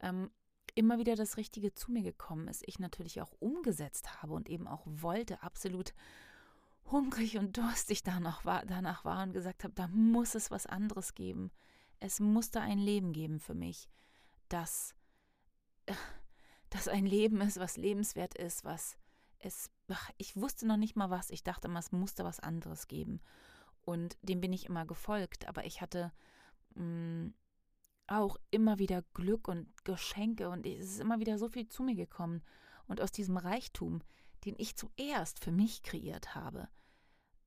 ähm, 0.00 0.30
immer 0.74 0.98
wieder 0.98 1.16
das 1.16 1.36
Richtige 1.36 1.74
zu 1.74 1.90
mir 1.92 2.02
gekommen 2.02 2.48
ist, 2.48 2.62
ich 2.66 2.78
natürlich 2.78 3.20
auch 3.20 3.32
umgesetzt 3.38 4.22
habe 4.22 4.34
und 4.34 4.48
eben 4.48 4.66
auch 4.66 4.82
wollte, 4.86 5.42
absolut 5.42 5.94
hungrig 6.90 7.38
und 7.38 7.56
durstig 7.56 8.02
danach 8.02 8.44
war, 8.44 8.64
danach 8.66 9.04
war 9.04 9.22
und 9.22 9.32
gesagt 9.32 9.64
habe, 9.64 9.74
da 9.74 9.88
muss 9.88 10.34
es 10.34 10.50
was 10.50 10.66
anderes 10.66 11.14
geben. 11.14 11.50
Es 12.00 12.20
musste 12.20 12.60
ein 12.60 12.78
Leben 12.78 13.12
geben 13.12 13.40
für 13.40 13.54
mich, 13.54 13.88
das, 14.50 14.94
äh, 15.86 15.94
das 16.68 16.88
ein 16.88 17.06
Leben 17.06 17.40
ist, 17.40 17.58
was 17.58 17.76
lebenswert 17.76 18.34
ist, 18.34 18.64
was 18.64 18.96
es, 19.38 19.70
ich 20.18 20.36
wusste 20.36 20.66
noch 20.66 20.76
nicht 20.76 20.96
mal 20.96 21.10
was, 21.10 21.30
ich 21.30 21.42
dachte 21.42 21.68
immer, 21.68 21.78
es 21.78 21.92
musste 21.92 22.24
was 22.24 22.40
anderes 22.40 22.88
geben. 22.88 23.20
Und 23.82 24.18
dem 24.22 24.40
bin 24.40 24.52
ich 24.52 24.66
immer 24.66 24.84
gefolgt, 24.84 25.48
aber 25.48 25.64
ich 25.64 25.80
hatte 25.80 26.12
mh, 26.74 26.84
mm, 26.84 27.34
auch 28.06 28.36
immer 28.50 28.78
wieder 28.78 29.02
Glück 29.14 29.48
und 29.48 29.68
Geschenke 29.84 30.50
und 30.50 30.66
es 30.66 30.90
ist 30.90 31.00
immer 31.00 31.20
wieder 31.20 31.38
so 31.38 31.48
viel 31.48 31.68
zu 31.68 31.82
mir 31.82 31.94
gekommen. 31.94 32.42
Und 32.88 33.00
aus 33.00 33.12
diesem 33.12 33.36
Reichtum, 33.36 34.02
den 34.44 34.56
ich 34.58 34.74
zuerst 34.76 35.42
für 35.42 35.52
mich 35.52 35.82
kreiert 35.82 36.34
habe, 36.34 36.68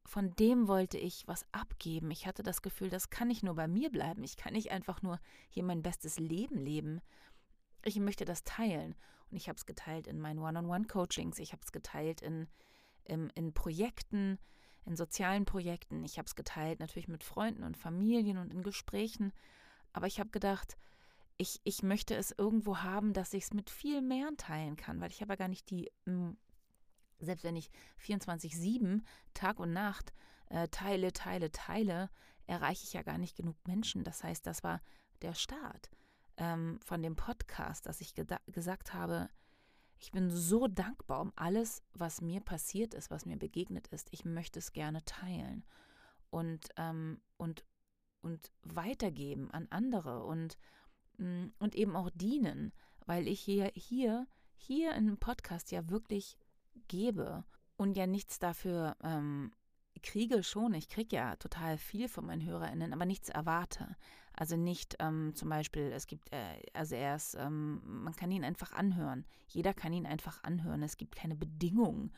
von 0.06 0.36
dem 0.36 0.68
wollte 0.68 0.98
ich 0.98 1.28
was 1.28 1.46
abgeben. 1.52 2.12
Ich 2.12 2.28
hatte 2.28 2.44
das 2.44 2.62
Gefühl, 2.62 2.90
das 2.90 3.10
kann 3.10 3.30
nicht 3.30 3.44
nur 3.44 3.56
bei 3.56 3.68
mir 3.68 3.90
bleiben. 3.90 4.24
Ich 4.24 4.36
kann 4.36 4.54
nicht 4.54 4.72
einfach 4.72 5.02
nur 5.02 5.20
hier 5.50 5.64
mein 5.64 5.82
bestes 5.82 6.20
Leben 6.20 6.58
leben. 6.58 7.02
Ich 7.86 7.98
möchte 8.00 8.26
das 8.26 8.44
teilen. 8.44 8.96
Und 9.30 9.38
ich 9.38 9.48
habe 9.48 9.58
es 9.58 9.66
geteilt 9.66 10.08
in 10.08 10.20
meinen 10.20 10.40
One-on-One-Coachings. 10.40 11.40
Ich 11.40 11.54
habe 11.54 11.62
es 11.64 11.72
geteilt 11.72 12.22
in, 12.22 12.48
in, 13.06 13.30
in 13.32 13.54
Projekten, 13.54 14.40
in 14.86 14.96
sozialen 14.96 15.46
Projekten. 15.46 16.04
Ich 16.04 16.18
habe 16.18 16.28
es 16.28 16.36
geteilt 16.36 16.80
natürlich 16.80 17.08
mit 17.08 17.24
Freunden 17.24 17.64
und 17.64 17.78
Familien 17.78 18.38
und 18.38 18.52
in 18.52 18.62
Gesprächen. 18.62 19.32
Aber 19.94 20.08
ich 20.08 20.20
habe 20.20 20.30
gedacht, 20.30 20.78
ich, 21.38 21.62
ich 21.64 21.82
möchte 21.82 22.16
es 22.16 22.32
irgendwo 22.38 22.80
haben, 22.80 23.14
dass 23.14 23.34
ich 23.34 23.46
es 23.46 23.54
mit 23.54 23.70
viel 23.70 24.02
mehr 24.02 24.30
teilen 24.38 24.76
kann, 24.76 25.00
weil 25.02 25.12
ich 25.12 25.22
habe 25.22 25.34
ja 25.34 25.38
gar 25.38 25.48
nicht 25.48 25.70
die 25.70 25.90
selbst 27.26 27.44
wenn 27.44 27.56
ich 27.56 27.70
24-7, 28.06 29.02
Tag 29.34 29.60
und 29.60 29.74
Nacht, 29.74 30.14
äh, 30.50 30.68
teile, 30.70 31.14
teile, 31.14 31.52
teile, 31.52 32.10
erreiche 32.46 32.84
ich 32.84 32.94
ja 32.94 33.04
gar 33.04 33.18
nicht 33.18 33.36
genug 33.36 33.56
Menschen. 33.68 34.04
Das 34.04 34.24
heißt, 34.24 34.46
das 34.46 34.64
war 34.64 34.82
der 35.22 35.34
Start 35.34 35.90
ähm, 36.38 36.80
von 36.84 37.02
dem 37.02 37.16
Podcast, 37.16 37.86
dass 37.86 38.02
ich 38.02 38.14
gesagt 38.48 38.94
habe, 38.94 39.30
ich 40.00 40.12
bin 40.12 40.30
so 40.30 40.68
dankbar 40.68 41.22
um 41.22 41.32
alles, 41.36 41.82
was 41.94 42.22
mir 42.22 42.42
passiert 42.42 42.94
ist, 42.94 43.10
was 43.10 43.26
mir 43.26 43.38
begegnet 43.38 43.88
ist. 43.88 44.10
Ich 44.12 44.26
möchte 44.26 44.60
es 44.60 44.74
gerne 44.74 45.04
teilen 45.06 45.64
und, 46.30 46.68
ähm, 46.76 47.22
und, 47.38 47.66
und 48.22 48.52
weitergeben 48.64 49.50
an 49.52 49.68
andere 49.70 50.24
und, 50.26 50.58
mm, 51.18 51.46
und 51.60 51.76
eben 51.76 51.96
auch 51.96 52.10
dienen, 52.14 52.74
weil 53.06 53.28
ich 53.28 53.40
hier, 53.40 53.72
hier, 53.76 54.28
hier 54.56 54.94
dem 54.94 55.18
Podcast 55.18 55.72
ja 55.72 55.90
wirklich 55.90 56.36
gebe 56.88 57.44
und 57.78 57.98
ja 57.98 58.08
nichts 58.08 58.40
dafür 58.40 58.96
ähm, 59.04 59.52
kriege 60.04 60.44
schon, 60.44 60.74
ich 60.76 60.90
kriege 60.90 61.16
ja 61.16 61.36
total 61.38 61.78
viel 61.78 62.08
von 62.08 62.26
meinen 62.26 62.46
HörerInnen, 62.46 62.94
aber 62.94 63.06
nichts 63.06 63.30
erwarte. 63.30 63.96
Also 64.34 64.58
nicht 64.58 64.96
ähm, 65.00 65.34
zum 65.36 65.50
Beispiel, 65.50 65.92
es 65.92 66.06
gibt, 66.06 66.32
äh, 66.32 66.62
also 66.74 66.96
er 66.96 67.16
ist, 67.16 67.36
ähm, 67.36 67.82
man 68.04 68.16
kann 68.16 68.32
ihn 68.32 68.44
einfach 68.44 68.74
anhören. 68.74 69.26
Jeder 69.48 69.74
kann 69.74 69.94
ihn 69.94 70.06
einfach 70.06 70.44
anhören. 70.44 70.84
Es 70.84 70.98
gibt 70.98 71.16
keine 71.16 71.36
Bedingungen, 71.36 72.12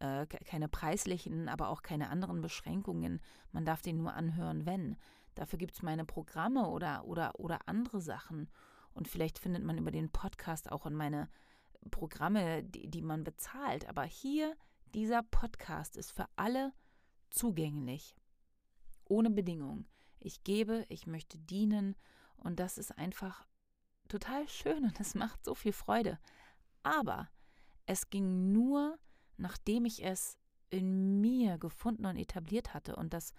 äh, 0.00 0.26
keine 0.26 0.68
preislichen, 0.68 1.48
aber 1.48 1.68
auch 1.68 1.82
keine 1.82 2.10
anderen 2.10 2.40
Beschränkungen. 2.40 3.20
Man 3.52 3.64
darf 3.64 3.82
den 3.82 3.96
nur 3.96 4.14
anhören, 4.14 4.66
wenn. 4.66 4.96
Dafür 5.34 5.58
gibt 5.58 5.74
es 5.74 5.82
meine 5.82 6.04
Programme 6.04 6.68
oder, 6.68 7.04
oder, 7.04 7.38
oder 7.38 7.60
andere 7.66 8.00
Sachen. 8.00 8.50
Und 8.92 9.06
vielleicht 9.06 9.38
findet 9.38 9.64
man 9.64 9.78
über 9.78 9.92
den 9.92 10.10
Podcast 10.10 10.70
auch 10.70 10.86
in 10.86 10.94
meine 10.94 11.28
Programme, 11.90 12.62
die, 12.62 12.88
die 12.88 13.02
man 13.02 13.24
bezahlt. 13.24 13.88
Aber 13.88 14.04
hier, 14.04 14.56
dieser 14.94 15.22
Podcast 15.22 15.96
ist 15.96 16.12
für 16.12 16.26
alle 16.36 16.72
zugänglich. 17.30 18.14
Ohne 19.04 19.30
Bedingung. 19.30 19.86
Ich 20.18 20.44
gebe, 20.44 20.84
ich 20.88 21.06
möchte 21.06 21.38
dienen 21.38 21.96
und 22.36 22.60
das 22.60 22.78
ist 22.78 22.96
einfach 22.98 23.46
total 24.08 24.48
schön 24.48 24.84
und 24.84 25.00
es 25.00 25.14
macht 25.14 25.44
so 25.44 25.54
viel 25.54 25.72
Freude. 25.72 26.18
Aber 26.82 27.28
es 27.86 28.10
ging 28.10 28.52
nur, 28.52 28.98
nachdem 29.36 29.84
ich 29.84 30.04
es 30.04 30.36
in 30.70 31.20
mir 31.20 31.58
gefunden 31.58 32.06
und 32.06 32.16
etabliert 32.16 32.74
hatte. 32.74 32.96
Und 32.96 33.12
das, 33.12 33.32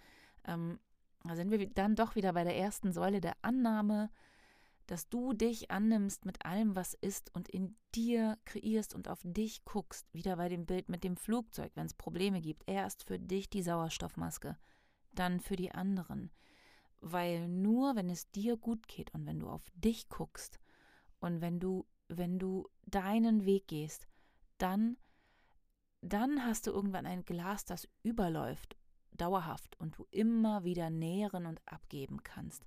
ähm, 0.44 0.78
da 1.24 1.34
sind 1.36 1.50
wir 1.50 1.68
dann 1.70 1.94
doch 1.94 2.14
wieder 2.14 2.32
bei 2.32 2.44
der 2.44 2.56
ersten 2.56 2.92
Säule 2.92 3.20
der 3.20 3.36
Annahme, 3.42 4.10
dass 4.92 5.08
du 5.08 5.32
dich 5.32 5.70
annimmst 5.70 6.26
mit 6.26 6.44
allem, 6.44 6.76
was 6.76 6.92
ist 6.92 7.34
und 7.34 7.48
in 7.48 7.74
dir 7.94 8.36
kreierst 8.44 8.94
und 8.94 9.08
auf 9.08 9.20
dich 9.24 9.64
guckst, 9.64 10.06
wieder 10.12 10.36
bei 10.36 10.50
dem 10.50 10.66
Bild 10.66 10.90
mit 10.90 11.02
dem 11.02 11.16
Flugzeug, 11.16 11.72
wenn 11.76 11.86
es 11.86 11.94
Probleme 11.94 12.42
gibt. 12.42 12.62
Erst 12.66 13.04
für 13.04 13.18
dich 13.18 13.48
die 13.48 13.62
Sauerstoffmaske, 13.62 14.58
dann 15.12 15.40
für 15.40 15.56
die 15.56 15.72
anderen. 15.72 16.30
Weil 17.00 17.48
nur 17.48 17.96
wenn 17.96 18.10
es 18.10 18.30
dir 18.32 18.58
gut 18.58 18.86
geht 18.86 19.14
und 19.14 19.24
wenn 19.24 19.40
du 19.40 19.48
auf 19.48 19.64
dich 19.74 20.10
guckst 20.10 20.60
und 21.20 21.40
wenn 21.40 21.58
du, 21.58 21.86
wenn 22.08 22.38
du 22.38 22.68
deinen 22.84 23.46
Weg 23.46 23.68
gehst, 23.68 24.06
dann, 24.58 24.98
dann 26.02 26.44
hast 26.44 26.66
du 26.66 26.70
irgendwann 26.70 27.06
ein 27.06 27.24
Glas, 27.24 27.64
das 27.64 27.88
überläuft, 28.02 28.76
dauerhaft 29.12 29.74
und 29.80 29.96
du 29.96 30.06
immer 30.10 30.64
wieder 30.64 30.90
nähren 30.90 31.46
und 31.46 31.62
abgeben 31.64 32.22
kannst. 32.22 32.66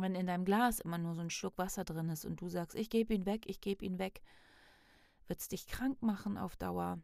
Wenn 0.00 0.14
in 0.14 0.26
deinem 0.26 0.44
Glas 0.44 0.80
immer 0.80 0.98
nur 0.98 1.14
so 1.14 1.20
ein 1.20 1.30
Schluck 1.30 1.58
Wasser 1.58 1.84
drin 1.84 2.08
ist 2.08 2.24
und 2.24 2.40
du 2.40 2.48
sagst, 2.48 2.76
ich 2.76 2.88
gebe 2.88 3.14
ihn 3.14 3.26
weg, 3.26 3.42
ich 3.46 3.60
gebe 3.60 3.84
ihn 3.84 3.98
weg, 3.98 4.22
wird 5.26 5.40
es 5.40 5.48
dich 5.48 5.66
krank 5.66 6.00
machen 6.02 6.38
auf 6.38 6.56
Dauer, 6.56 7.00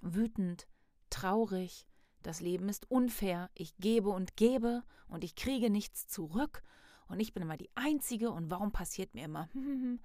wütend, 0.00 0.68
traurig, 1.10 1.86
das 2.22 2.40
Leben 2.40 2.68
ist 2.68 2.90
unfair, 2.90 3.50
ich 3.54 3.76
gebe 3.78 4.10
und 4.10 4.36
gebe 4.36 4.84
und 5.08 5.24
ich 5.24 5.34
kriege 5.34 5.70
nichts 5.70 6.06
zurück 6.06 6.62
und 7.08 7.20
ich 7.20 7.34
bin 7.34 7.42
immer 7.42 7.56
die 7.56 7.70
Einzige 7.74 8.30
und 8.30 8.50
warum 8.50 8.72
passiert 8.72 9.14
mir 9.14 9.24
immer? 9.24 9.48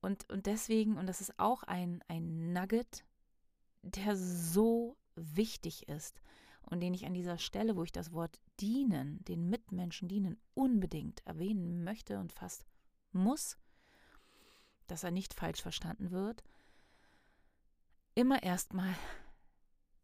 Und, 0.00 0.28
und 0.30 0.44
deswegen, 0.44 0.98
und 0.98 1.06
das 1.06 1.22
ist 1.22 1.38
auch 1.38 1.62
ein, 1.62 2.04
ein 2.08 2.52
Nugget, 2.52 3.06
der 3.80 4.14
so 4.16 4.98
wichtig 5.14 5.88
ist 5.88 6.20
und 6.70 6.80
den 6.80 6.94
ich 6.94 7.06
an 7.06 7.14
dieser 7.14 7.38
Stelle, 7.38 7.76
wo 7.76 7.84
ich 7.84 7.92
das 7.92 8.12
Wort 8.12 8.40
dienen, 8.60 9.24
den 9.24 9.48
Mitmenschen 9.48 10.08
dienen, 10.08 10.38
unbedingt 10.54 11.24
erwähnen 11.26 11.84
möchte 11.84 12.18
und 12.18 12.32
fast 12.32 12.64
muss, 13.12 13.58
dass 14.86 15.04
er 15.04 15.10
nicht 15.10 15.34
falsch 15.34 15.62
verstanden 15.62 16.10
wird, 16.10 16.42
immer 18.14 18.42
erstmal 18.42 18.94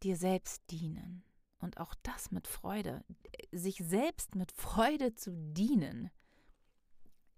dir 0.02 0.16
selbst 0.16 0.62
dienen. 0.70 1.22
Und 1.58 1.78
auch 1.78 1.94
das 2.02 2.30
mit 2.30 2.46
Freude. 2.46 3.04
Sich 3.52 3.76
selbst 3.76 4.34
mit 4.34 4.50
Freude 4.52 5.14
zu 5.14 5.32
dienen, 5.36 6.10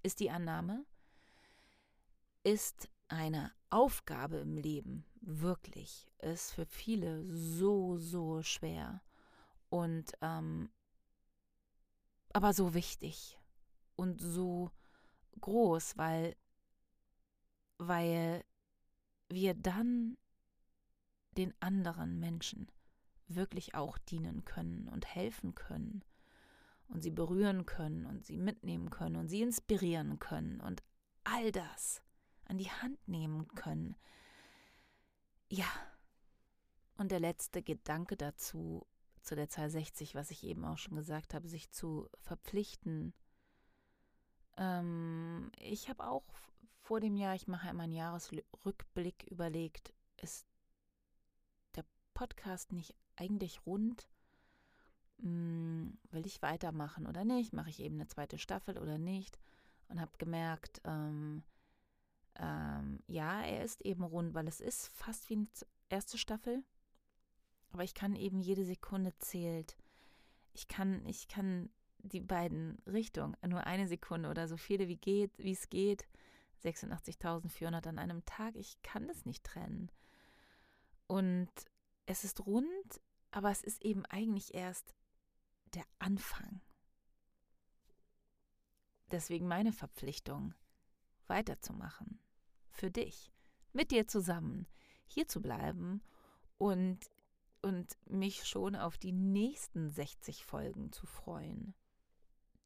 ist 0.04 0.20
die 0.20 0.30
Annahme, 0.30 0.85
ist 2.44 2.88
eine 3.08 3.52
Aufgabe 3.70 4.38
im 4.38 4.56
Leben, 4.56 5.04
wirklich, 5.20 6.08
ist 6.18 6.52
für 6.52 6.66
viele 6.66 7.24
so, 7.35 7.98
so 7.98 8.42
schwer 8.42 9.02
und 9.72 10.12
ähm, 10.20 10.68
aber 12.35 12.52
so 12.52 12.74
wichtig 12.74 13.38
und 13.96 14.20
so 14.20 14.70
groß, 15.40 15.96
weil, 15.96 16.37
weil 17.78 18.44
wir 19.30 19.54
dann 19.54 20.18
den 21.38 21.54
anderen 21.61 22.20
Menschen 22.20 22.70
wirklich 23.28 23.74
auch 23.74 23.96
dienen 23.96 24.44
können 24.44 24.88
und 24.88 25.06
helfen 25.06 25.54
können 25.54 26.04
und 26.88 27.02
sie 27.02 27.11
berühren 27.11 27.64
können 27.64 28.04
und 28.04 28.26
sie 28.26 28.37
mitnehmen 28.37 28.90
können 28.90 29.16
und 29.16 29.28
sie 29.28 29.40
inspirieren 29.40 30.18
können 30.18 30.61
und 30.61 30.82
all 31.24 31.50
das 31.50 32.02
an 32.44 32.58
die 32.58 32.70
Hand 32.70 33.08
nehmen 33.08 33.48
können. 33.54 33.96
Ja. 35.48 35.64
Und 36.98 37.11
der 37.11 37.20
letzte 37.20 37.62
Gedanke 37.62 38.18
dazu, 38.18 38.87
zu 39.22 39.35
der 39.37 39.48
Zahl 39.48 39.70
60, 39.70 40.14
was 40.14 40.30
ich 40.30 40.44
eben 40.44 40.64
auch 40.64 40.78
schon 40.78 40.96
gesagt 40.96 41.35
habe, 41.35 41.48
sich 41.48 41.70
zu 41.70 42.08
verpflichten. 42.18 43.14
Ähm, 44.56 45.50
ich 45.58 45.88
habe 45.88 46.06
auch 46.06 46.24
vor 46.80 47.00
dem 47.00 47.16
Jahr, 47.16 47.35
ich 47.35 47.46
mache 47.46 47.70
immer 47.70 47.85
einen 47.85 47.92
Jahresrückblick, 47.92 49.24
überlegt, 49.30 49.94
ist 50.20 50.46
der 51.76 51.85
Podcast 52.14 52.72
nicht 52.72 52.94
eigentlich 53.16 53.64
rund? 53.66 54.08
Hm, 55.20 55.98
will 56.11 56.26
ich 56.26 56.42
weitermachen 56.42 57.06
oder 57.06 57.24
nicht? 57.24 57.52
Mache 57.52 57.70
ich 57.70 57.80
eben 57.80 57.96
eine 57.96 58.08
zweite 58.08 58.38
Staffel 58.38 58.78
oder 58.78 58.98
nicht? 58.98 59.38
Und 59.88 60.00
habe 60.00 60.12
gemerkt, 60.18 60.80
ähm, 60.85 61.44
ähm, 62.37 63.00
ja, 63.06 63.42
er 63.42 63.64
ist 63.64 63.82
eben 63.82 64.02
rund, 64.02 64.35
weil 64.35 64.48
es 64.48 64.61
ist 64.61 64.88
fast 64.88 65.28
wie 65.28 65.35
eine 65.35 65.48
erste 65.88 66.18
Staffel. 66.18 66.64
Aber 67.72 67.85
ich 67.85 67.94
kann 67.94 68.14
eben 68.16 68.40
jede 68.40 68.64
Sekunde 68.64 69.16
zählt. 69.18 69.76
Ich 70.52 70.68
kann, 70.68 71.06
ich 71.06 71.28
kann 71.28 71.70
die 71.98 72.20
beiden 72.20 72.78
Richtungen, 72.87 73.37
nur 73.46 73.66
eine 73.66 73.88
Sekunde 73.88 74.28
oder 74.28 74.48
so 74.48 74.56
viele 74.56 74.88
wie 74.88 74.96
geht, 74.96 75.38
wie 75.38 75.52
es 75.52 75.70
geht, 75.70 76.06
86.400 76.64 77.88
an 77.88 77.98
einem 77.98 78.24
Tag, 78.24 78.54
ich 78.56 78.80
kann 78.82 79.08
das 79.08 79.24
nicht 79.24 79.44
trennen. 79.44 79.90
Und 81.06 81.50
es 82.06 82.24
ist 82.24 82.46
rund, 82.46 83.00
aber 83.30 83.50
es 83.50 83.62
ist 83.62 83.85
eben 83.85 84.04
eigentlich 84.06 84.54
erst 84.54 84.94
der 85.74 85.85
Anfang. 85.98 86.61
Deswegen 89.11 89.46
meine 89.46 89.72
Verpflichtung, 89.72 90.54
weiterzumachen. 91.26 92.18
Für 92.70 92.90
dich. 92.90 93.30
Mit 93.72 93.90
dir 93.90 94.06
zusammen. 94.06 94.66
Hier 95.06 95.28
zu 95.28 95.40
bleiben 95.42 96.02
und, 96.58 96.98
und 97.62 97.96
mich 98.07 98.44
schon 98.44 98.77
auf 98.77 98.98
die 98.98 99.12
nächsten 99.12 99.90
60 99.90 100.44
Folgen 100.44 100.92
zu 100.92 101.07
freuen. 101.07 101.75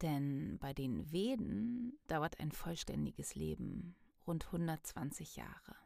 Denn 0.03 0.59
bei 0.59 0.73
den 0.73 1.11
Veden 1.13 1.99
dauert 2.07 2.41
ein 2.41 2.53
vollständiges 2.53 3.35
Leben 3.35 3.95
rund 4.27 4.47
120 4.47 5.37
Jahre. 5.37 5.77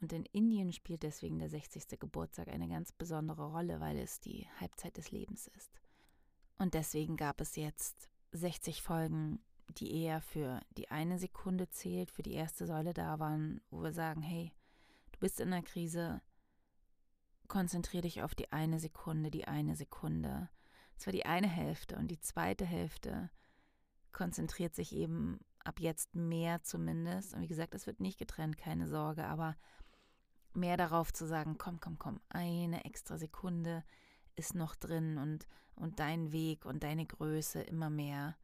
Und 0.00 0.12
in 0.12 0.24
Indien 0.26 0.72
spielt 0.72 1.02
deswegen 1.02 1.38
der 1.38 1.50
60. 1.50 2.00
Geburtstag 2.00 2.48
eine 2.48 2.68
ganz 2.68 2.92
besondere 2.92 3.50
Rolle, 3.50 3.80
weil 3.80 3.98
es 3.98 4.20
die 4.20 4.46
Halbzeit 4.58 4.96
des 4.96 5.10
Lebens 5.10 5.46
ist. 5.56 5.80
Und 6.58 6.74
deswegen 6.74 7.16
gab 7.16 7.40
es 7.40 7.56
jetzt 7.56 8.10
60 8.32 8.82
Folgen 8.82 9.40
die 9.78 10.02
eher 10.02 10.20
für 10.20 10.60
die 10.76 10.90
eine 10.90 11.18
Sekunde 11.18 11.68
zählt, 11.70 12.10
für 12.10 12.22
die 12.22 12.34
erste 12.34 12.66
Säule 12.66 12.94
da 12.94 13.18
waren, 13.18 13.60
wo 13.70 13.82
wir 13.82 13.92
sagen, 13.92 14.22
hey, 14.22 14.52
du 15.12 15.20
bist 15.20 15.40
in 15.40 15.52
einer 15.52 15.62
Krise, 15.62 16.20
konzentriere 17.50 18.02
dich 18.02 18.22
auf 18.22 18.34
die 18.34 18.52
eine 18.52 18.78
Sekunde, 18.78 19.30
die 19.30 19.46
eine 19.46 19.74
Sekunde. 19.74 20.48
Das 20.94 21.06
war 21.06 21.12
die 21.12 21.26
eine 21.26 21.48
Hälfte 21.48 21.96
und 21.96 22.08
die 22.08 22.20
zweite 22.20 22.64
Hälfte 22.64 23.28
konzentriert 24.12 24.74
sich 24.74 24.94
eben 24.94 25.40
ab 25.64 25.80
jetzt 25.80 26.14
mehr 26.14 26.62
zumindest. 26.62 27.34
Und 27.34 27.42
wie 27.42 27.48
gesagt, 27.48 27.74
es 27.74 27.86
wird 27.86 28.00
nicht 28.00 28.18
getrennt, 28.18 28.56
keine 28.56 28.86
Sorge, 28.86 29.24
aber 29.24 29.56
mehr 30.54 30.76
darauf 30.76 31.12
zu 31.12 31.26
sagen, 31.26 31.58
komm, 31.58 31.80
komm, 31.80 31.98
komm, 31.98 32.20
eine 32.28 32.84
extra 32.84 33.18
Sekunde 33.18 33.84
ist 34.36 34.54
noch 34.54 34.76
drin 34.76 35.18
und, 35.18 35.48
und 35.74 35.98
dein 35.98 36.30
Weg 36.30 36.64
und 36.64 36.84
deine 36.84 37.04
Größe 37.04 37.60
immer 37.62 37.90
mehr 37.90 38.36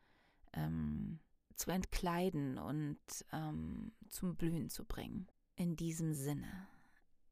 ähm, 0.52 1.20
zu 1.54 1.70
entkleiden 1.70 2.58
und 2.58 2.98
ähm, 3.32 3.92
zum 4.08 4.34
Blühen 4.36 4.68
zu 4.68 4.84
bringen. 4.84 5.28
In 5.54 5.76
diesem 5.76 6.12
Sinne. 6.12 6.66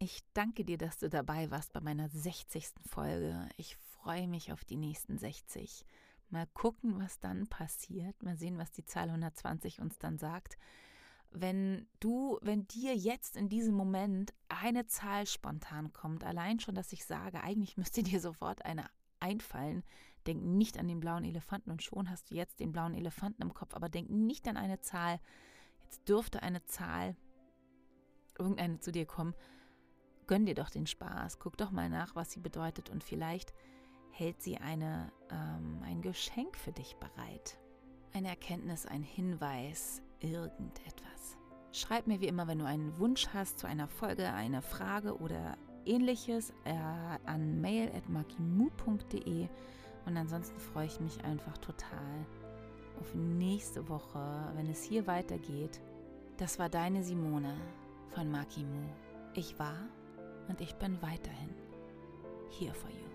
Ich 0.04 0.22
danke 0.34 0.66
dir, 0.66 0.76
dass 0.76 0.98
du 0.98 1.08
dabei 1.08 1.50
warst 1.50 1.72
bei 1.72 1.80
meiner 1.80 2.10
60. 2.10 2.66
Folge. 2.90 3.48
Ich 3.56 3.74
freue 3.76 4.28
mich 4.28 4.52
auf 4.52 4.62
die 4.62 4.76
nächsten 4.76 5.16
60. 5.16 5.86
Mal 6.28 6.46
gucken, 6.52 7.00
was 7.00 7.20
dann 7.20 7.46
passiert. 7.46 8.22
Mal 8.22 8.36
sehen, 8.36 8.58
was 8.58 8.70
die 8.70 8.84
Zahl 8.84 9.08
120 9.08 9.80
uns 9.80 9.98
dann 9.98 10.18
sagt. 10.18 10.58
Wenn 11.30 11.88
du, 12.00 12.38
wenn 12.42 12.68
dir 12.68 12.94
jetzt 12.94 13.34
in 13.34 13.48
diesem 13.48 13.74
Moment 13.74 14.34
eine 14.50 14.84
Zahl 14.84 15.26
spontan 15.26 15.94
kommt, 15.94 16.22
allein 16.22 16.60
schon, 16.60 16.74
dass 16.74 16.92
ich 16.92 17.06
sage, 17.06 17.42
eigentlich 17.42 17.78
müsste 17.78 18.02
dir 18.02 18.20
sofort 18.20 18.62
eine 18.66 18.84
einfallen, 19.20 19.82
Denk 20.26 20.42
nicht 20.42 20.78
an 20.78 20.88
den 20.88 21.00
blauen 21.00 21.24
Elefanten 21.24 21.70
und 21.70 21.82
schon 21.82 22.08
hast 22.10 22.30
du 22.30 22.34
jetzt 22.34 22.60
den 22.60 22.72
blauen 22.72 22.94
Elefanten 22.94 23.42
im 23.42 23.52
Kopf, 23.52 23.74
aber 23.74 23.90
denk 23.90 24.08
nicht 24.08 24.48
an 24.48 24.56
eine 24.56 24.80
Zahl. 24.80 25.20
Jetzt 25.82 26.08
dürfte 26.08 26.42
eine 26.42 26.64
Zahl, 26.64 27.14
irgendeine 28.38 28.80
zu 28.80 28.90
dir 28.90 29.04
kommen. 29.04 29.34
Gönn 30.26 30.46
dir 30.46 30.54
doch 30.54 30.70
den 30.70 30.86
Spaß, 30.86 31.38
guck 31.38 31.56
doch 31.56 31.70
mal 31.70 31.90
nach, 31.90 32.14
was 32.14 32.32
sie 32.32 32.40
bedeutet 32.40 32.90
und 32.90 33.04
vielleicht 33.04 33.52
hält 34.10 34.40
sie 34.42 34.58
eine, 34.58 35.12
ähm, 35.30 35.80
ein 35.84 36.00
Geschenk 36.00 36.56
für 36.56 36.72
dich 36.72 36.96
bereit. 36.96 37.58
Eine 38.12 38.28
Erkenntnis, 38.28 38.86
ein 38.86 39.02
Hinweis, 39.02 40.02
irgendetwas. 40.20 41.36
Schreib 41.72 42.06
mir 42.06 42.20
wie 42.20 42.28
immer, 42.28 42.46
wenn 42.46 42.60
du 42.60 42.66
einen 42.66 42.96
Wunsch 42.98 43.28
hast 43.34 43.58
zu 43.58 43.66
einer 43.66 43.88
Folge, 43.88 44.32
eine 44.32 44.62
Frage 44.62 45.18
oder 45.18 45.58
ähnliches 45.84 46.50
äh, 46.64 46.74
an 47.26 47.60
mail.makimu.de. 47.60 49.48
Und 50.06 50.16
ansonsten 50.16 50.58
freue 50.60 50.86
ich 50.86 51.00
mich 51.00 51.24
einfach 51.24 51.58
total 51.58 52.26
auf 53.00 53.14
nächste 53.14 53.88
Woche, 53.88 54.52
wenn 54.54 54.70
es 54.70 54.84
hier 54.84 55.06
weitergeht. 55.06 55.80
Das 56.36 56.58
war 56.58 56.68
deine 56.68 57.02
Simone 57.02 57.54
von 58.10 58.30
Makimu. 58.30 58.88
Ich 59.34 59.58
war 59.58 59.88
und 60.48 60.60
ich 60.60 60.74
bin 60.76 61.00
weiterhin 61.02 61.50
hier 62.50 62.74
for 62.74 62.90
you. 62.90 63.13